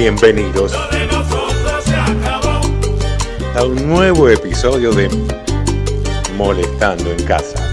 bienvenidos 0.00 0.72
a 3.54 3.64
un 3.66 3.86
nuevo 3.86 4.30
episodio 4.30 4.92
de 4.92 5.10
Molestando 6.38 7.12
en 7.12 7.22
Casa. 7.26 7.70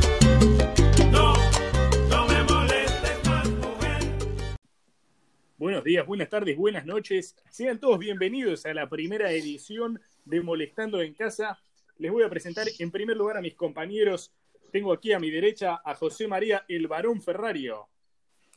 Buenos 5.57 5.85
días, 5.85 6.05
buenas 6.05 6.27
tardes, 6.27 6.57
buenas 6.57 6.85
noches. 6.85 7.33
Sean 7.49 7.79
todos 7.79 7.97
bienvenidos 7.97 8.65
a 8.65 8.73
la 8.73 8.89
primera 8.89 9.31
edición 9.31 10.01
de 10.25 10.41
Molestando 10.41 11.01
en 11.01 11.13
Casa. 11.13 11.57
Les 11.97 12.11
voy 12.11 12.23
a 12.23 12.29
presentar 12.29 12.67
en 12.77 12.91
primer 12.91 13.15
lugar 13.15 13.37
a 13.37 13.41
mis 13.41 13.55
compañeros. 13.55 14.33
Tengo 14.73 14.91
aquí 14.91 15.13
a 15.13 15.19
mi 15.19 15.31
derecha 15.31 15.79
a 15.81 15.95
José 15.95 16.27
María 16.27 16.65
El 16.67 16.89
Barón 16.89 17.21
Ferrario, 17.21 17.87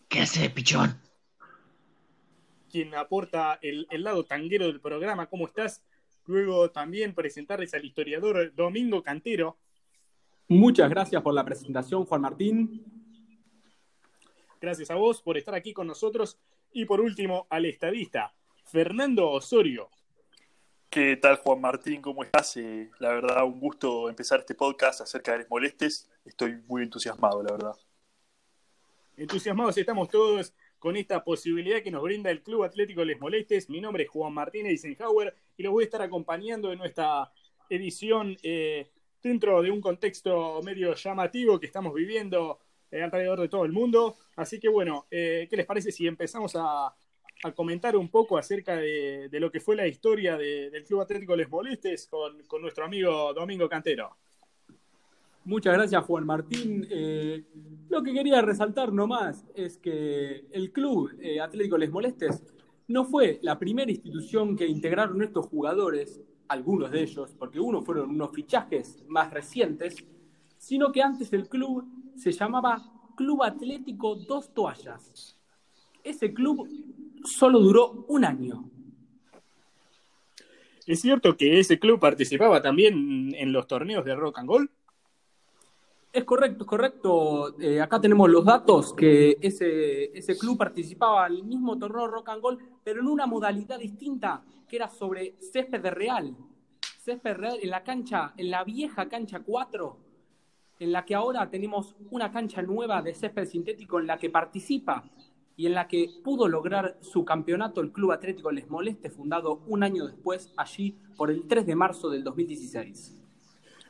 ¿Qué 0.08 0.22
hace, 0.22 0.50
pichón? 0.50 1.00
Quien 2.70 2.94
aporta 2.94 3.58
el, 3.60 3.86
el 3.90 4.04
lado 4.04 4.24
tanguero 4.24 4.66
del 4.66 4.80
programa. 4.80 5.26
¿Cómo 5.26 5.46
estás? 5.46 5.82
Luego 6.26 6.70
también 6.70 7.14
presentarles 7.14 7.74
al 7.74 7.84
historiador 7.84 8.54
Domingo 8.54 9.02
Cantero. 9.02 9.58
Muchas 10.48 10.88
gracias 10.88 11.22
por 11.22 11.34
la 11.34 11.44
presentación, 11.44 12.04
Juan 12.06 12.20
Martín. 12.22 12.84
Gracias 14.60 14.90
a 14.90 14.94
vos 14.94 15.22
por 15.22 15.36
estar 15.36 15.54
aquí 15.54 15.72
con 15.72 15.86
nosotros. 15.86 16.38
Y 16.72 16.84
por 16.84 17.00
último, 17.00 17.46
al 17.50 17.64
estadista 17.64 18.34
Fernando 18.64 19.30
Osorio. 19.30 19.90
¿Qué 20.88 21.16
tal, 21.16 21.36
Juan 21.36 21.60
Martín? 21.60 22.02
¿Cómo 22.02 22.24
estás? 22.24 22.56
Eh, 22.56 22.90
la 22.98 23.10
verdad, 23.10 23.44
un 23.44 23.60
gusto 23.60 24.08
empezar 24.08 24.40
este 24.40 24.54
podcast 24.54 25.00
acerca 25.00 25.32
de 25.32 25.38
Les 25.38 25.50
Molestes. 25.50 26.10
Estoy 26.24 26.60
muy 26.66 26.82
entusiasmado, 26.82 27.42
la 27.42 27.52
verdad. 27.52 27.76
Entusiasmados 29.16 29.78
estamos 29.78 30.08
todos 30.08 30.52
con 30.80 30.96
esta 30.96 31.22
posibilidad 31.22 31.82
que 31.82 31.90
nos 31.90 32.02
brinda 32.02 32.30
el 32.30 32.42
Club 32.42 32.64
Atlético 32.64 33.04
Les 33.04 33.20
Molestes. 33.20 33.68
Mi 33.68 33.82
nombre 33.82 34.04
es 34.04 34.08
Juan 34.08 34.32
Martín 34.32 34.66
Eisenhower 34.66 35.32
y 35.56 35.62
los 35.62 35.72
voy 35.72 35.84
a 35.84 35.84
estar 35.84 36.02
acompañando 36.02 36.72
en 36.72 36.78
nuestra 36.78 37.30
edición 37.68 38.36
eh, 38.42 38.90
dentro 39.22 39.60
de 39.60 39.70
un 39.70 39.82
contexto 39.82 40.60
medio 40.62 40.94
llamativo 40.94 41.60
que 41.60 41.66
estamos 41.66 41.92
viviendo 41.94 42.60
eh, 42.90 43.02
alrededor 43.02 43.40
de 43.40 43.48
todo 43.48 43.66
el 43.66 43.72
mundo. 43.72 44.16
Así 44.36 44.58
que 44.58 44.70
bueno, 44.70 45.06
eh, 45.10 45.46
¿qué 45.50 45.56
les 45.58 45.66
parece 45.66 45.92
si 45.92 46.06
empezamos 46.06 46.56
a, 46.56 46.92
comentar 47.54 47.96
un 47.96 48.10
poco 48.10 48.36
acerca 48.36 48.76
de, 48.76 49.28
lo 49.32 49.50
que 49.50 49.60
fue 49.60 49.74
la 49.74 49.86
historia 49.86 50.36
de, 50.36 50.68
del 50.68 50.84
Club 50.84 51.00
Atlético 51.00 51.34
Les 51.36 51.48
Molestes 51.48 52.06
con 52.06 52.60
nuestro 52.60 52.84
amigo 52.84 53.32
Domingo 53.32 53.68
Cantero? 53.68 54.16
Muchas 55.44 55.72
gracias, 55.72 56.04
Juan 56.04 56.26
Martín. 56.26 56.86
Eh, 56.90 57.44
lo 57.88 58.02
que 58.02 58.12
quería 58.12 58.42
resaltar 58.42 58.92
nomás 58.92 59.46
es 59.54 59.78
que 59.78 60.46
el 60.52 60.70
Club 60.70 61.10
eh, 61.20 61.40
Atlético 61.40 61.78
Les 61.78 61.90
Molestes 61.90 62.42
no 62.88 63.04
fue 63.04 63.38
la 63.42 63.58
primera 63.58 63.90
institución 63.90 64.56
que 64.56 64.66
integraron 64.66 65.22
estos 65.22 65.46
jugadores, 65.46 66.20
algunos 66.48 66.90
de 66.90 67.02
ellos, 67.02 67.34
porque 67.38 67.60
unos 67.60 67.84
fueron 67.84 68.10
unos 68.10 68.32
fichajes 68.32 69.02
más 69.08 69.32
recientes, 69.32 70.04
sino 70.58 70.92
que 70.92 71.02
antes 71.02 71.32
el 71.32 71.48
club 71.48 71.84
se 72.16 72.32
llamaba 72.32 72.82
Club 73.16 73.44
Atlético 73.44 74.16
Dos 74.16 74.52
Toallas. 74.52 75.38
Ese 76.02 76.34
club 76.34 76.68
solo 77.24 77.60
duró 77.60 78.04
un 78.08 78.24
año. 78.24 78.68
¿Es 80.86 81.00
cierto 81.00 81.36
que 81.36 81.60
ese 81.60 81.78
club 81.78 82.00
participaba 82.00 82.60
también 82.60 83.32
en 83.36 83.52
los 83.52 83.66
torneos 83.66 84.04
de 84.04 84.16
Rock 84.16 84.38
and 84.38 84.48
Gold? 84.48 84.70
Es 86.12 86.24
correcto, 86.24 86.64
es 86.64 86.68
correcto. 86.68 87.60
Eh, 87.60 87.80
acá 87.80 88.00
tenemos 88.00 88.28
los 88.28 88.44
datos 88.44 88.92
que 88.94 89.36
ese, 89.40 90.36
club 90.36 90.58
participaba 90.58 91.24
al 91.24 91.44
mismo 91.44 91.78
torneo 91.78 92.08
Rock 92.08 92.30
and 92.30 92.42
Gold, 92.42 92.58
pero 92.82 93.00
en 93.00 93.06
una 93.06 93.26
modalidad 93.26 93.78
distinta, 93.78 94.42
que 94.68 94.74
era 94.74 94.88
sobre 94.88 95.36
césped 95.38 95.80
de 95.80 95.90
real. 95.92 96.36
Césped 96.98 97.36
real 97.36 97.58
en 97.62 97.70
la 97.70 97.84
cancha, 97.84 98.34
en 98.36 98.50
la 98.50 98.64
vieja 98.64 99.08
cancha 99.08 99.40
4, 99.44 99.96
en 100.80 100.90
la 100.90 101.04
que 101.04 101.14
ahora 101.14 101.48
tenemos 101.48 101.94
una 102.10 102.32
cancha 102.32 102.60
nueva 102.60 103.02
de 103.02 103.14
césped 103.14 103.46
sintético 103.46 104.00
en 104.00 104.08
la 104.08 104.18
que 104.18 104.30
participa 104.30 105.04
y 105.56 105.66
en 105.66 105.74
la 105.74 105.86
que 105.86 106.08
pudo 106.24 106.48
lograr 106.48 106.98
su 107.02 107.24
campeonato 107.24 107.80
el 107.82 107.92
Club 107.92 108.10
Atlético 108.10 108.50
Les 108.50 108.68
Moleste, 108.68 109.10
fundado 109.10 109.62
un 109.68 109.84
año 109.84 110.06
después, 110.06 110.52
allí 110.56 110.98
por 111.16 111.30
el 111.30 111.46
3 111.46 111.66
de 111.66 111.76
marzo 111.76 112.10
del 112.10 112.24
2016. 112.24 113.19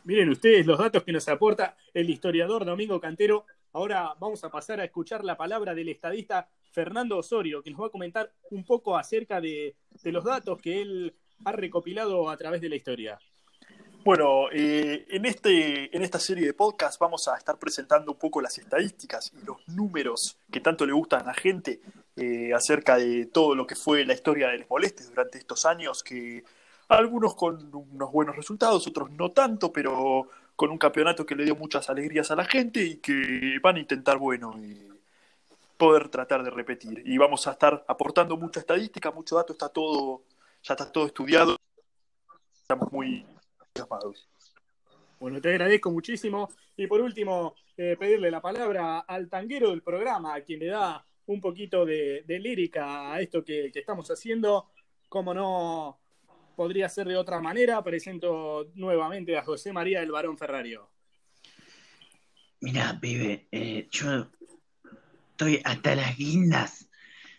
Miren 0.05 0.31
ustedes 0.31 0.65
los 0.67 0.79
datos 0.79 1.03
que 1.05 1.13
nos 1.13 1.29
aporta 1.29 1.77
el 1.93 2.09
historiador 2.09 2.65
Domingo 2.65 2.99
Cantero. 2.99 3.45
Ahora 3.73 4.15
vamos 4.19 4.43
a 4.45 4.51
pasar 4.51 4.81
a 4.81 4.85
escuchar 4.85 5.25
la 5.25 5.37
palabra 5.37 5.75
del 5.75 5.91
estadista 5.91 6.49
Fernando 6.73 7.19
Osorio, 7.19 7.63
que 7.63 7.71
nos 7.71 7.83
va 7.83 7.87
a 7.89 7.91
comentar 7.91 8.33
un 8.51 8.65
poco 8.65 8.97
acerca 8.97 9.43
de, 9.43 9.77
los 10.05 10.25
datos 10.25 10.59
que 10.59 10.81
él 10.81 11.15
ha 11.45 11.53
recopilado 11.53 12.31
a 12.31 12.37
través 12.39 12.63
de 12.63 12.71
la 12.71 12.77
historia. 12.77 13.19
Bueno, 14.03 14.51
eh, 14.51 15.05
en, 15.11 15.27
este, 15.27 15.95
en 15.95 16.03
esta 16.03 16.19
serie 16.19 16.47
de 16.47 16.55
podcast 16.55 16.99
vamos 16.99 17.29
a 17.29 17.37
estar 17.37 17.59
presentando 17.59 18.13
un 18.13 18.19
poco 18.19 18.41
las 18.41 18.57
estadísticas 18.57 19.31
y 19.35 19.45
los 19.45 19.59
números 19.69 20.39
que 20.51 20.61
tanto 20.61 20.87
le 20.87 20.95
gustan 20.95 21.21
a 21.23 21.27
la 21.27 21.35
gente 21.35 21.83
eh, 22.17 22.55
acerca 22.55 22.97
de 22.97 23.27
todo 23.27 23.55
lo 23.55 23.67
que 23.67 23.75
fue 23.75 24.07
la 24.07 24.15
historia 24.15 24.49
de 24.49 24.59
Les 24.59 24.71
Molestes 24.71 25.11
durante 25.11 25.37
estos 25.37 25.67
años 25.67 26.03
que 26.03 26.43
algunos 26.99 27.35
con 27.35 27.75
unos 27.75 28.13
buenos 28.13 28.37
resultados, 28.37 28.87
otros 28.87 29.11
no 29.13 29.31
tanto, 29.31 29.73
pero 29.73 30.29
con 30.57 30.71
un 30.71 30.79
campeonato 30.79 31.25
que 31.25 31.37
le 31.37 31.45
dio 31.45 31.57
muchas 31.57 31.89
alegrías 31.89 32.31
a 32.31 32.37
la 32.37 32.45
gente 32.45 32.83
y 32.83 32.97
que 32.97 33.59
van 33.63 33.77
a 33.77 33.81
intentar, 33.81 34.19
bueno, 34.19 34.55
eh, 34.63 34.89
poder 35.77 36.09
tratar 36.09 36.43
de 36.43 36.51
repetir. 36.51 37.03
Y 37.07 37.17
vamos 37.17 37.47
a 37.47 37.53
estar 37.53 37.85
aportando 37.89 38.37
mucha 38.37 38.61
estadística, 38.61 39.11
mucho 39.11 39.37
dato, 39.37 39.53
está 39.53 39.69
todo, 39.69 40.23
ya 40.63 40.75
está 40.75 40.91
todo 40.93 41.07
estudiado. 41.07 41.57
Estamos 42.61 42.93
muy 42.93 43.25
entusiasmados. 43.61 44.29
Bueno, 45.19 45.41
te 45.41 45.49
agradezco 45.51 45.91
muchísimo. 45.91 46.51
Y 46.77 46.87
por 46.87 47.01
último, 47.01 47.55
eh, 47.77 47.97
pedirle 47.99 48.31
la 48.31 48.43
palabra 48.43 49.01
al 49.01 49.29
tanguero 49.29 49.71
del 49.71 49.83
programa, 49.83 50.35
a 50.35 50.43
quien 50.43 50.61
le 50.61 50.67
da 50.67 51.05
un 51.27 51.41
poquito 51.41 51.87
de, 51.87 52.25
de 52.27 52.39
lírica 52.39 53.13
a 53.13 53.21
esto 53.21 53.45
que, 53.45 53.71
que 53.73 53.79
estamos 53.79 54.11
haciendo. 54.11 54.67
Como 55.09 55.33
no, 55.33 55.99
podría 56.51 56.89
ser 56.89 57.09
de 57.09 57.17
otra 57.17 57.41
manera. 57.41 57.83
Presento 57.83 58.71
nuevamente 58.75 59.37
a 59.37 59.43
José 59.43 59.73
María 59.73 60.01
del 60.01 60.13
Barón 60.13 60.37
Ferrario. 60.37 60.91
Mira, 62.61 62.99
pibe, 63.01 63.49
eh, 63.51 63.89
yo 63.91 64.29
estoy 65.31 65.63
hasta 65.65 65.95
las 65.95 66.17
guindas 66.17 66.91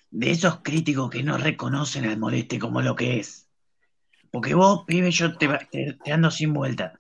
de 0.10 0.32
esos 0.32 0.60
críticos 0.62 1.10
que 1.10 1.24
no 1.24 1.38
reconocen 1.38 2.06
al 2.06 2.18
moleste 2.18 2.60
como 2.60 2.82
lo 2.82 2.96
que 2.96 3.20
es. 3.20 3.48
Porque 4.32 4.54
vos, 4.54 4.84
pibe, 4.86 5.12
yo 5.12 5.38
te, 5.38 5.48
te, 5.72 6.12
ando 6.12 6.32
sin 6.32 6.54
vuelta. 6.54 6.98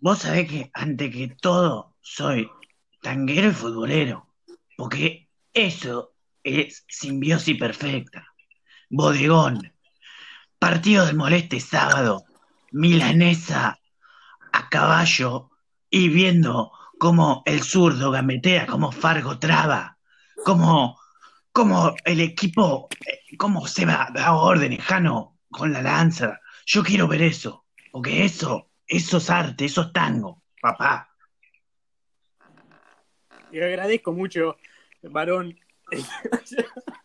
Vos 0.00 0.20
sabés 0.20 0.48
que, 0.48 0.70
ante 0.74 1.10
que 1.10 1.28
todo, 1.40 1.94
soy 2.00 2.50
tanguero 3.00 3.50
y 3.50 3.52
futbolero. 3.52 4.26
Porque 4.76 5.28
eso 5.54 6.14
es 6.42 6.84
simbiosis 6.88 7.58
perfecta. 7.58 8.26
Bodegón, 8.90 9.71
Partido 10.62 11.06
del 11.06 11.16
Moleste 11.16 11.58
sábado, 11.58 12.24
milanesa 12.70 13.80
a 14.52 14.68
caballo 14.68 15.50
y 15.90 16.08
viendo 16.08 16.70
cómo 17.00 17.42
el 17.46 17.64
zurdo 17.64 18.12
gambetea, 18.12 18.66
cómo 18.68 18.92
Fargo 18.92 19.40
traba, 19.40 19.98
cómo, 20.44 21.00
cómo 21.50 21.96
el 22.04 22.20
equipo, 22.20 22.88
cómo 23.36 23.66
se 23.66 23.86
va 23.86 24.12
a 24.16 24.36
orden 24.36 24.76
Jano 24.76 25.40
con 25.50 25.72
la 25.72 25.82
lanza. 25.82 26.40
Yo 26.64 26.84
quiero 26.84 27.08
ver 27.08 27.22
eso, 27.22 27.66
porque 27.90 28.24
eso, 28.24 28.70
eso 28.86 29.16
es 29.16 29.30
arte, 29.30 29.64
eso 29.64 29.82
es 29.82 29.92
tango, 29.92 30.44
papá. 30.60 31.12
Y 33.50 33.60
agradezco 33.60 34.12
mucho, 34.12 34.56
varón. 35.02 35.58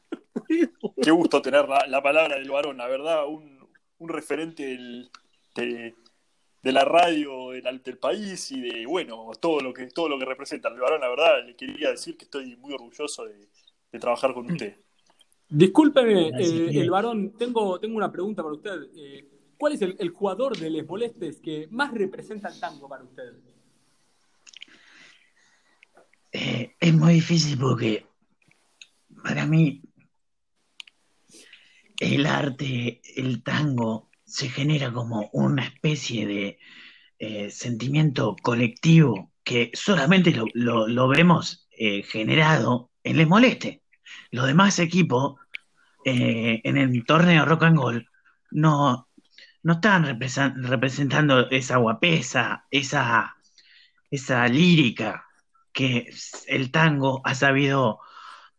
Qué 1.02 1.12
gusto 1.12 1.42
tener 1.42 1.68
la, 1.68 1.86
la, 1.88 2.02
palabra 2.02 2.36
del 2.36 2.50
varón, 2.50 2.78
la 2.78 2.88
verdad, 2.88 3.28
un, 3.28 3.68
un 4.00 4.10
referente 4.10 4.64
del, 4.64 5.10
de, 5.56 5.96
de, 6.64 6.72
la 6.72 6.86
radio 6.86 7.52
del, 7.52 7.82
del, 7.84 7.98
país 7.98 8.52
y 8.52 8.62
de, 8.62 8.86
bueno, 8.86 9.32
todo 9.40 9.62
lo 9.62 9.74
que, 9.74 9.88
todo 9.88 10.10
lo 10.10 10.18
que 10.20 10.26
representa. 10.26 10.70
El 10.70 10.80
varón, 10.80 11.02
la 11.02 11.10
verdad, 11.10 11.46
le 11.46 11.56
quería 11.56 11.92
decir 11.92 12.18
que 12.18 12.26
estoy 12.26 12.56
muy 12.58 12.74
orgulloso 12.74 13.26
de, 13.26 13.48
de 13.92 14.00
trabajar 14.00 14.34
con 14.34 14.50
usted. 14.52 14.78
Discúlpeme, 15.50 16.30
eh, 16.30 16.70
el 16.82 16.90
varón, 16.90 17.34
tengo, 17.38 17.80
tengo 17.80 17.96
una 17.96 18.12
pregunta 18.12 18.44
para 18.44 18.56
usted. 18.56 18.90
Eh, 18.96 19.28
¿Cuál 19.58 19.74
es 19.74 19.82
el, 19.82 19.96
el, 19.98 20.10
jugador 20.10 20.58
de 20.58 20.70
Les 20.70 20.86
Molestes 20.86 21.40
que 21.40 21.68
más 21.72 21.94
representa 21.94 22.50
el 22.50 22.60
tango 22.60 22.88
para 22.88 23.04
usted? 23.04 23.34
Eh, 26.32 26.76
es 26.80 26.94
muy 26.94 27.14
difícil 27.14 27.58
porque 27.58 28.06
para 29.24 29.46
mí 29.46 29.82
el 32.00 32.26
arte, 32.26 33.02
el 33.16 33.44
tango, 33.44 34.10
se 34.26 34.50
genera 34.50 34.92
como 34.92 35.30
una 35.32 35.64
especie 35.64 36.28
de 36.28 36.60
eh, 37.18 37.50
sentimiento 37.50 38.36
colectivo 38.42 39.32
que 39.44 39.72
solamente 39.74 40.36
lo, 40.54 41.08
vemos 41.08 41.68
eh, 41.72 42.04
generado 42.04 42.92
en 43.04 43.18
Les 43.18 43.28
Moleste. 43.28 43.84
Los 44.32 44.46
demás 44.46 44.80
equipos 44.80 45.36
eh, 46.04 46.60
en 46.64 46.78
el 46.78 47.06
torneo 47.06 47.46
Rock 47.46 47.64
and 47.64 47.78
Roll 47.78 48.10
no, 48.52 49.08
no 49.64 49.82
represen- 49.82 50.62
representando 50.64 51.50
esa 51.50 51.78
guapesa, 51.78 52.66
esa, 52.70 53.38
esa 54.12 54.48
lírica 54.48 55.26
que 55.72 56.12
el 56.48 56.72
tango 56.72 57.22
ha 57.24 57.34
sabido 57.34 58.00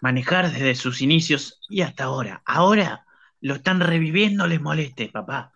manejar 0.00 0.50
desde 0.50 0.74
sus 0.74 1.02
inicios 1.02 1.60
y 1.68 1.82
hasta 1.82 2.04
ahora. 2.04 2.42
Ahora 2.46 3.04
lo 3.40 3.54
están 3.54 3.80
reviviendo, 3.80 4.46
les 4.46 4.60
moleste, 4.60 5.08
papá. 5.08 5.54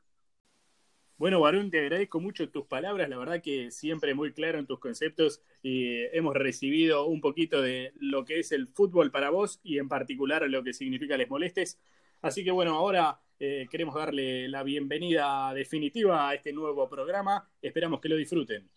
Bueno, 1.17 1.40
Barón, 1.40 1.70
te 1.70 1.79
agradezco 1.79 2.19
mucho 2.19 2.49
tus 2.50 2.67
palabras, 2.67 3.08
la 3.08 3.17
verdad 3.17 3.40
que 3.40 3.70
siempre 3.70 4.12
muy 4.12 4.32
claro 4.32 4.58
en 4.58 4.67
tus 4.67 4.81
conceptos 4.81 5.40
y 5.62 5.99
hemos 6.12 6.34
recibido 6.34 7.06
un 7.06 7.20
poquito 7.20 7.62
de 7.62 7.93
lo 8.00 8.25
que 8.25 8.40
es 8.40 8.50
el 8.50 8.67
fútbol 8.67 9.12
para 9.12 9.31
vos 9.31 9.61
y 9.62 9.79
en 9.79 9.88
particular 9.88 10.43
lo 10.49 10.64
que 10.64 10.73
significa 10.73 11.17
les 11.17 11.31
molestes. 11.31 11.79
Así 12.23 12.43
que 12.43 12.50
bueno, 12.50 12.75
ahora 12.75 13.20
eh, 13.38 13.69
queremos 13.70 13.94
darle 13.94 14.49
la 14.49 14.64
bienvenida 14.64 15.55
definitiva 15.55 16.29
a 16.29 16.34
este 16.34 16.52
nuevo 16.52 16.88
programa. 16.88 17.49
Esperamos 17.61 18.00
que 18.00 18.08
lo 18.08 18.17
disfruten. 18.17 18.69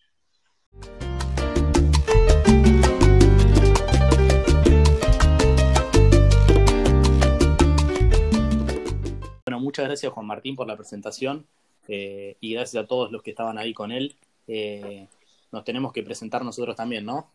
Muchas 9.75 9.87
gracias 9.87 10.13
Juan 10.13 10.25
Martín 10.25 10.55
por 10.55 10.67
la 10.67 10.77
presentación 10.77 11.45
eh, 11.89 12.37
y 12.39 12.53
gracias 12.53 12.81
a 12.81 12.87
todos 12.87 13.11
los 13.11 13.21
que 13.21 13.31
estaban 13.31 13.57
ahí 13.57 13.73
con 13.73 13.91
él. 13.91 14.15
Eh, 14.47 15.05
nos 15.51 15.65
tenemos 15.65 15.91
que 15.91 16.01
presentar 16.01 16.45
nosotros 16.45 16.77
también, 16.77 17.03
¿no? 17.03 17.29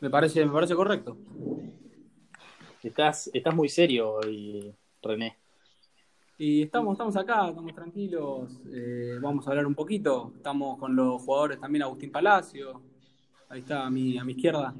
Me 0.00 0.10
parece, 0.10 0.44
me 0.44 0.52
parece 0.52 0.74
correcto. 0.74 1.16
Estás, 2.82 3.30
estás 3.32 3.54
muy 3.54 3.70
serio 3.70 4.16
hoy, 4.16 4.74
René. 5.02 5.38
Y 6.36 6.64
estamos, 6.64 6.92
estamos 6.92 7.16
acá, 7.16 7.48
estamos 7.48 7.74
tranquilos, 7.74 8.50
eh, 8.70 9.16
vamos 9.18 9.46
a 9.46 9.50
hablar 9.52 9.66
un 9.66 9.74
poquito. 9.74 10.34
Estamos 10.36 10.78
con 10.78 10.94
los 10.94 11.22
jugadores 11.22 11.58
también, 11.58 11.84
Agustín 11.84 12.12
Palacio. 12.12 12.82
Ahí 13.48 13.60
está 13.60 13.86
a 13.86 13.90
mi, 13.90 14.18
a 14.18 14.24
mi 14.24 14.32
izquierda. 14.32 14.74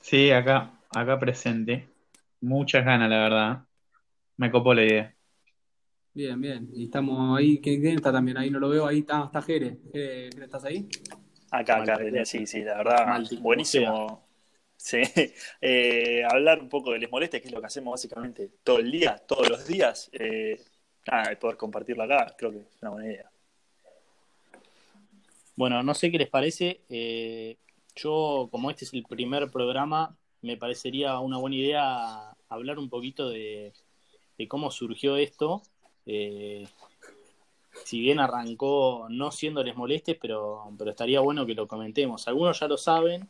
Sí, 0.00 0.32
acá, 0.32 0.78
acá 0.94 1.18
presente. 1.18 1.88
Muchas 2.42 2.84
ganas, 2.84 3.08
la 3.08 3.20
verdad. 3.20 3.64
Me 4.36 4.50
copó 4.50 4.74
la 4.74 4.84
idea. 4.84 5.14
Bien, 6.12 6.40
bien. 6.40 6.68
Y 6.74 6.84
estamos 6.84 7.38
ahí, 7.38 7.60
¿quién, 7.60 7.86
está 7.86 8.12
también? 8.12 8.36
Ahí 8.36 8.50
no 8.50 8.58
lo 8.58 8.68
veo, 8.68 8.86
ahí 8.86 9.00
está, 9.00 9.24
está 9.24 9.40
Jere. 9.42 9.78
Jere, 9.92 10.30
Jere, 10.32 10.44
¿estás 10.44 10.64
ahí? 10.64 10.88
Acá, 11.50 11.82
acá, 11.82 11.98
sí, 12.24 12.46
sí, 12.46 12.62
la 12.62 12.78
verdad, 12.78 13.22
buenísimo. 13.40 14.26
Sí, 14.76 15.02
Eh, 15.60 16.24
hablar 16.24 16.60
un 16.60 16.68
poco 16.68 16.92
de 16.92 16.98
les 16.98 17.10
molestes, 17.10 17.42
que 17.42 17.48
es 17.48 17.54
lo 17.54 17.60
que 17.60 17.66
hacemos 17.66 17.92
básicamente 17.92 18.50
todo 18.64 18.78
el 18.78 18.90
día, 18.90 19.18
todos 19.18 19.48
los 19.48 19.66
días. 19.66 20.08
Eh, 20.12 20.58
nada, 21.06 21.30
el 21.30 21.38
poder 21.38 21.56
compartirlo 21.56 22.02
acá, 22.02 22.34
creo 22.36 22.50
que 22.50 22.58
es 22.60 22.78
una 22.80 22.92
buena 22.92 23.08
idea. 23.08 23.30
Bueno, 25.54 25.82
no 25.82 25.94
sé 25.94 26.10
qué 26.10 26.18
les 26.18 26.30
parece. 26.30 26.80
eh, 26.88 27.58
yo, 27.94 28.48
como 28.50 28.70
este 28.70 28.84
es 28.84 28.94
el 28.94 29.02
primer 29.02 29.50
programa, 29.50 30.16
me 30.40 30.56
parecería 30.56 31.18
una 31.18 31.36
buena 31.36 31.56
idea 31.56 32.34
hablar 32.48 32.78
un 32.78 32.88
poquito 32.88 33.28
de, 33.28 33.74
de 34.38 34.48
cómo 34.48 34.70
surgió 34.70 35.16
esto. 35.16 35.62
Eh, 36.06 36.66
si 37.84 38.00
bien 38.00 38.20
arrancó 38.20 39.06
no 39.10 39.30
siendo 39.30 39.62
les 39.62 39.76
molestes, 39.76 40.16
pero, 40.20 40.64
pero 40.78 40.90
estaría 40.90 41.20
bueno 41.20 41.46
que 41.46 41.54
lo 41.54 41.66
comentemos. 41.66 42.26
Algunos 42.28 42.58
ya 42.58 42.68
lo 42.68 42.76
saben, 42.76 43.28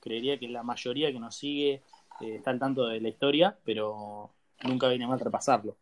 creería 0.00 0.38
que 0.38 0.48
la 0.48 0.62
mayoría 0.62 1.12
que 1.12 1.20
nos 1.20 1.36
sigue 1.36 1.82
eh, 2.20 2.36
está 2.36 2.50
al 2.50 2.58
tanto 2.58 2.86
de 2.86 3.00
la 3.00 3.08
historia, 3.08 3.56
pero 3.64 4.30
nunca 4.64 4.88
viene 4.88 5.06
mal 5.06 5.20
repasarlo. 5.20 5.76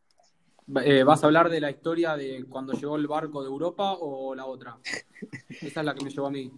Eh, 0.83 1.03
¿Vas 1.05 1.23
a 1.23 1.27
hablar 1.27 1.51
de 1.51 1.61
la 1.61 1.71
historia 1.71 2.17
de 2.17 2.47
cuando 2.49 2.73
llegó 2.73 2.97
el 2.97 3.07
barco 3.07 3.43
de 3.43 3.49
Europa 3.49 3.93
o 4.01 4.35
la 4.35 4.47
otra? 4.47 4.79
Esa 5.61 5.81
es 5.81 5.87
la 5.87 5.95
que 5.95 6.05
me 6.05 6.11
llevó 6.11 6.27
a 6.27 6.31
mí. 6.31 6.51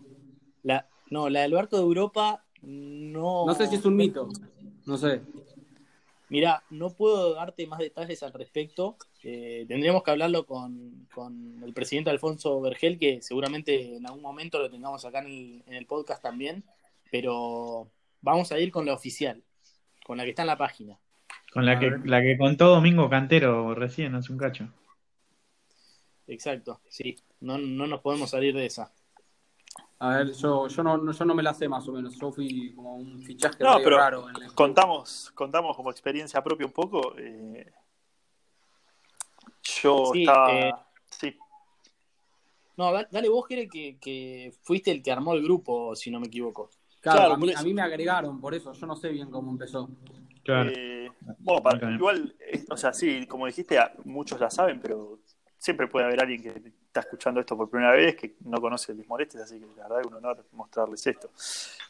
La, 0.63 0.87
no, 1.11 1.29
la 1.29 1.41
del 1.41 1.55
barco 1.55 1.77
de 1.77 1.83
Europa 1.83 2.45
no. 2.63 3.47
No 3.47 3.55
sé 3.55 3.67
si 3.67 3.77
es 3.77 3.85
un 3.85 3.97
mito. 3.97 4.29
No 4.85 4.97
sé. 4.97 5.23
Mira, 6.29 6.65
no 6.71 6.91
puedo 6.91 7.35
darte 7.35 7.67
más 7.67 7.79
detalles 7.79 8.23
al 8.23 8.33
respecto. 8.33 8.97
Eh, 9.23 9.65
tendríamos 9.69 10.03
que 10.03 10.11
hablarlo 10.11 10.45
con, 10.45 11.07
con 11.15 11.63
el 11.63 11.73
presidente 11.73 12.11
Alfonso 12.11 12.61
Vergel, 12.61 12.99
que 12.99 13.23
seguramente 13.23 13.97
en 13.97 14.07
algún 14.07 14.23
momento 14.23 14.59
lo 14.59 14.71
tengamos 14.71 15.05
acá 15.05 15.21
en 15.21 15.27
el, 15.27 15.63
en 15.67 15.75
el 15.75 15.87
podcast 15.87 16.23
también. 16.23 16.65
Pero 17.11 17.91
vamos 18.21 18.51
a 18.51 18.59
ir 18.59 18.73
con 18.73 18.87
la 18.87 18.95
oficial, 18.95 19.43
con 20.05 20.19
la 20.19 20.25
que 20.25 20.31
está 20.31 20.43
en 20.43 20.49
la 20.49 20.59
página. 20.59 20.99
Con 21.53 21.65
la 21.65 21.79
que, 21.79 21.93
la 22.05 22.21
que 22.21 22.37
contó 22.37 22.69
Domingo 22.69 23.09
Cantero 23.09 23.75
recién, 23.75 24.15
hace 24.15 24.33
un 24.33 24.39
cacho. 24.39 24.69
Exacto, 26.27 26.81
sí. 26.89 27.17
No, 27.41 27.57
no 27.57 27.87
nos 27.87 28.01
podemos 28.01 28.31
salir 28.31 28.55
de 28.55 28.67
esa. 28.67 28.93
A 29.99 30.19
ver, 30.19 30.33
yo, 30.35 30.69
yo, 30.69 30.83
no, 30.83 30.99
no- 30.99 31.13
yo 31.13 31.25
no 31.25 31.35
me 31.35 31.43
la 31.43 31.55
sé 31.55 31.69
más 31.69 31.89
o 31.89 31.93
menos. 31.93 32.15
Yo 32.19 32.31
fui 32.31 32.75
como 32.75 32.97
un 32.97 33.19
fichaje 33.23 33.65
No, 33.65 33.79
pero 33.83 33.97
raro. 33.97 34.29
En 34.29 34.41
la- 34.41 34.49
contamos, 34.55 35.31
contamos 35.35 35.75
como 35.77 35.91
experiencia 35.91 36.43
propia 36.45 36.67
un 36.67 36.73
poco. 36.73 37.15
eh, 37.19 37.73
yo 39.83 40.11
Sí, 40.13 40.21
estaba. 40.23 40.53
eh, 40.53 40.73
sí, 41.11 41.37
No, 42.77 42.93
da- 42.93 43.09
dale 43.11 43.31
vos, 43.31 43.47
Jere, 43.49 43.69
que, 43.69 43.97
que 43.99 44.53
fuiste 44.63 44.91
el 44.91 45.03
que 45.03 45.11
armó 45.11 45.33
el 45.33 45.43
grupo, 45.43 45.97
si 45.97 46.11
no 46.11 46.21
me 46.21 46.27
equivoco. 46.27 46.69
Claro, 47.01 47.19
claro, 47.21 47.35
a, 47.35 47.39
mí, 47.39 47.49
eso. 47.51 47.59
a 47.59 47.63
mí 47.63 47.73
me 47.73 47.81
agregaron, 47.81 48.39
por 48.39 48.55
eso. 48.55 48.73
Yo 48.75 48.87
no 48.87 48.97
sé 48.97 49.09
bien 49.09 49.31
cómo 49.31 49.51
empezó. 49.51 49.89
Claro. 50.45 50.71
Eh, 50.77 51.09
bueno, 51.39 51.63
para- 51.63 51.91
igual, 51.91 52.37
eh, 52.39 52.65
o 52.69 52.77
sea, 52.77 52.93
sí, 52.93 53.27
como 53.27 53.47
dijiste, 53.47 53.79
muchos 54.05 54.39
la 54.41 54.51
saben, 54.51 54.79
pero 54.79 55.21
siempre 55.57 55.89
puede 55.89 56.05
haber 56.05 56.21
alguien 56.21 56.43
que 56.43 56.73
está 56.97 57.01
escuchando 57.01 57.41
esto 57.41 57.57
por 57.57 57.69
primera 57.69 57.93
vez 57.93 58.17
que 58.17 58.37
no 58.47 58.59
conoce 58.59 58.95
Les 58.95 59.07
Molestes, 59.07 59.41
así 59.43 59.61
que 59.61 59.67
la 59.77 59.83
verdad 59.83 60.01
es 60.01 60.07
un 60.07 60.15
honor 60.15 60.47
mostrarles 60.53 61.07
esto. 61.07 61.31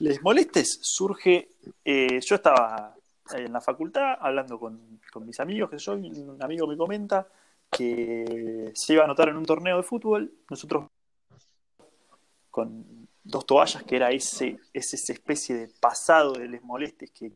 Les 0.00 0.20
Molestes 0.20 0.80
surge, 0.82 1.48
eh, 1.84 2.20
yo 2.20 2.34
estaba 2.34 2.94
en 3.32 3.52
la 3.52 3.60
facultad 3.60 4.16
hablando 4.20 4.58
con, 4.58 5.00
con 5.12 5.24
mis 5.24 5.38
amigos, 5.38 5.70
que 5.70 5.78
yo, 5.78 5.96
y 5.96 6.10
un 6.20 6.42
amigo 6.42 6.66
me 6.66 6.76
comenta 6.76 7.26
que 7.70 8.72
se 8.74 8.92
iba 8.94 9.02
a 9.02 9.04
anotar 9.04 9.28
en 9.28 9.36
un 9.36 9.44
torneo 9.44 9.76
de 9.76 9.82
fútbol, 9.84 10.32
nosotros 10.50 10.86
con 12.50 13.06
dos 13.22 13.46
toallas, 13.46 13.82
que 13.84 13.96
era 13.96 14.10
ese, 14.10 14.58
es 14.72 14.94
esa 14.94 15.12
especie 15.12 15.54
de 15.56 15.68
pasado 15.80 16.32
de 16.32 16.48
Les 16.48 16.62
Molestes 16.62 17.10
que 17.12 17.30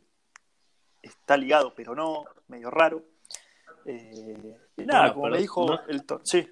está 1.02 1.36
ligado, 1.36 1.72
pero 1.74 1.94
no, 1.94 2.24
medio 2.48 2.70
raro. 2.70 3.04
Eh, 3.84 4.56
y 4.76 4.82
nada, 4.82 5.14
como 5.14 5.28
me 5.28 5.38
dijo 5.38 5.66
no- 5.66 5.80
el 5.88 6.02
sí, 6.24 6.48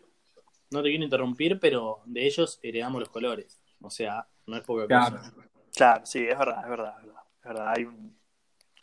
No 0.71 0.83
te 0.83 0.89
quiero 0.91 1.05
interrumpir, 1.05 1.59
pero 1.59 2.01
de 2.05 2.27
ellos 2.27 2.59
heredamos 2.63 3.01
los 3.01 3.09
colores. 3.09 3.61
O 3.81 3.91
sea, 3.91 4.27
no 4.47 4.57
es 4.57 4.63
poca 4.63 4.87
Claro. 4.87 5.17
cosa. 5.17 5.35
claro, 5.75 6.07
sí, 6.07 6.21
es 6.21 6.39
verdad, 6.39 6.61
es 6.63 6.69
verdad, 6.69 6.95
es 7.01 7.07
verdad, 7.07 7.23
es 7.37 7.45
verdad, 7.45 7.73
hay 7.77 7.85
un 7.85 8.19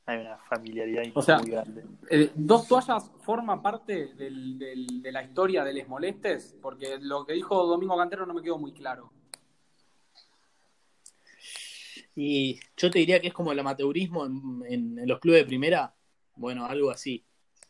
hay 0.07 0.19
una 0.19 0.37
familiaridad 0.37 1.01
O 1.15 1.21
sea, 1.23 1.39
muy 1.39 1.49
grande. 1.49 1.83
Eh, 2.11 2.29
¿Dos 2.35 2.67
toallas 2.67 3.11
forma 3.23 3.59
parte 3.63 4.13
del- 4.13 4.59
del- 4.59 5.01
de 5.01 5.11
la 5.11 5.23
historia 5.23 5.63
de 5.63 5.73
Les 5.73 5.87
Molestes? 5.87 6.55
Porque 6.61 6.99
lo 7.01 7.25
que 7.25 7.33
dijo 7.33 7.65
Domingo 7.65 7.97
Cantero 7.97 8.23
no 8.27 8.35
me 8.35 8.43
quedó 8.43 8.59
muy 8.59 8.71
claro. 8.71 9.11
Y 12.15 12.59
yo 12.77 12.89
te 12.91 12.99
diría 12.99 13.19
que 13.19 13.27
es 13.29 13.33
como 13.33 13.51
el 13.51 13.59
amateurismo 13.59 14.25
en, 14.25 14.63
en- 14.67 14.99
en 14.99 15.07
los 15.07 15.19
clubes 15.19 15.41
de 15.41 15.45
primera. 15.47 15.95
Bueno, 16.35 16.65
algo 16.65 16.91
así. 16.91 17.25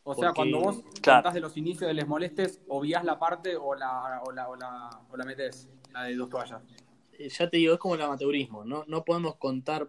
O 0.07 0.13
sea, 0.13 0.27
Porque- 0.33 0.35
cuando 0.35 0.59
vos 0.59 0.83
claro. 1.01 1.17
contás 1.24 1.33
de 1.33 1.39
los 1.39 1.57
inicios 1.57 1.88
de 1.88 1.93
Les 1.95 2.07
Molestes, 2.07 2.62
obviás 2.67 3.03
la 3.03 3.17
parte 3.17 3.55
o 3.55 3.74
la, 3.74 4.21
o 4.24 4.31
la, 4.31 4.47
o 4.50 4.55
la, 4.55 4.89
o 5.09 5.17
la 5.17 5.25
metés, 5.25 5.67
la 5.91 6.03
de 6.03 6.15
dos 6.15 6.29
toallas. 6.29 6.62
Eh, 7.17 7.27
Ya 7.29 7.50
te 7.50 7.57
digo, 7.57 7.74
es 7.74 7.79
como 7.79 7.95
el 7.95 8.01
amateurismo. 8.03 8.63
No, 8.63 8.83
no 8.88 9.03
podemos 9.03 9.35
contar 9.38 9.88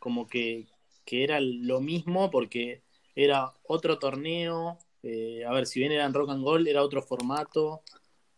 como 0.00 0.26
que, 0.26 0.66
que 1.04 1.22
era 1.22 1.38
lo 1.40 1.80
mismo 1.80 2.30
porque 2.32 2.82
era 3.14 3.52
otro 3.62 3.98
torneo. 3.98 4.78
eh, 5.04 5.44
a 5.46 5.52
ver, 5.52 5.66
si 5.66 5.78
bien 5.80 5.92
era 5.92 6.04
en 6.06 6.14
rock 6.14 6.30
and 6.30 6.42
roll, 6.44 6.66
era 6.66 6.82
otro 6.82 7.00
formato. 7.02 7.82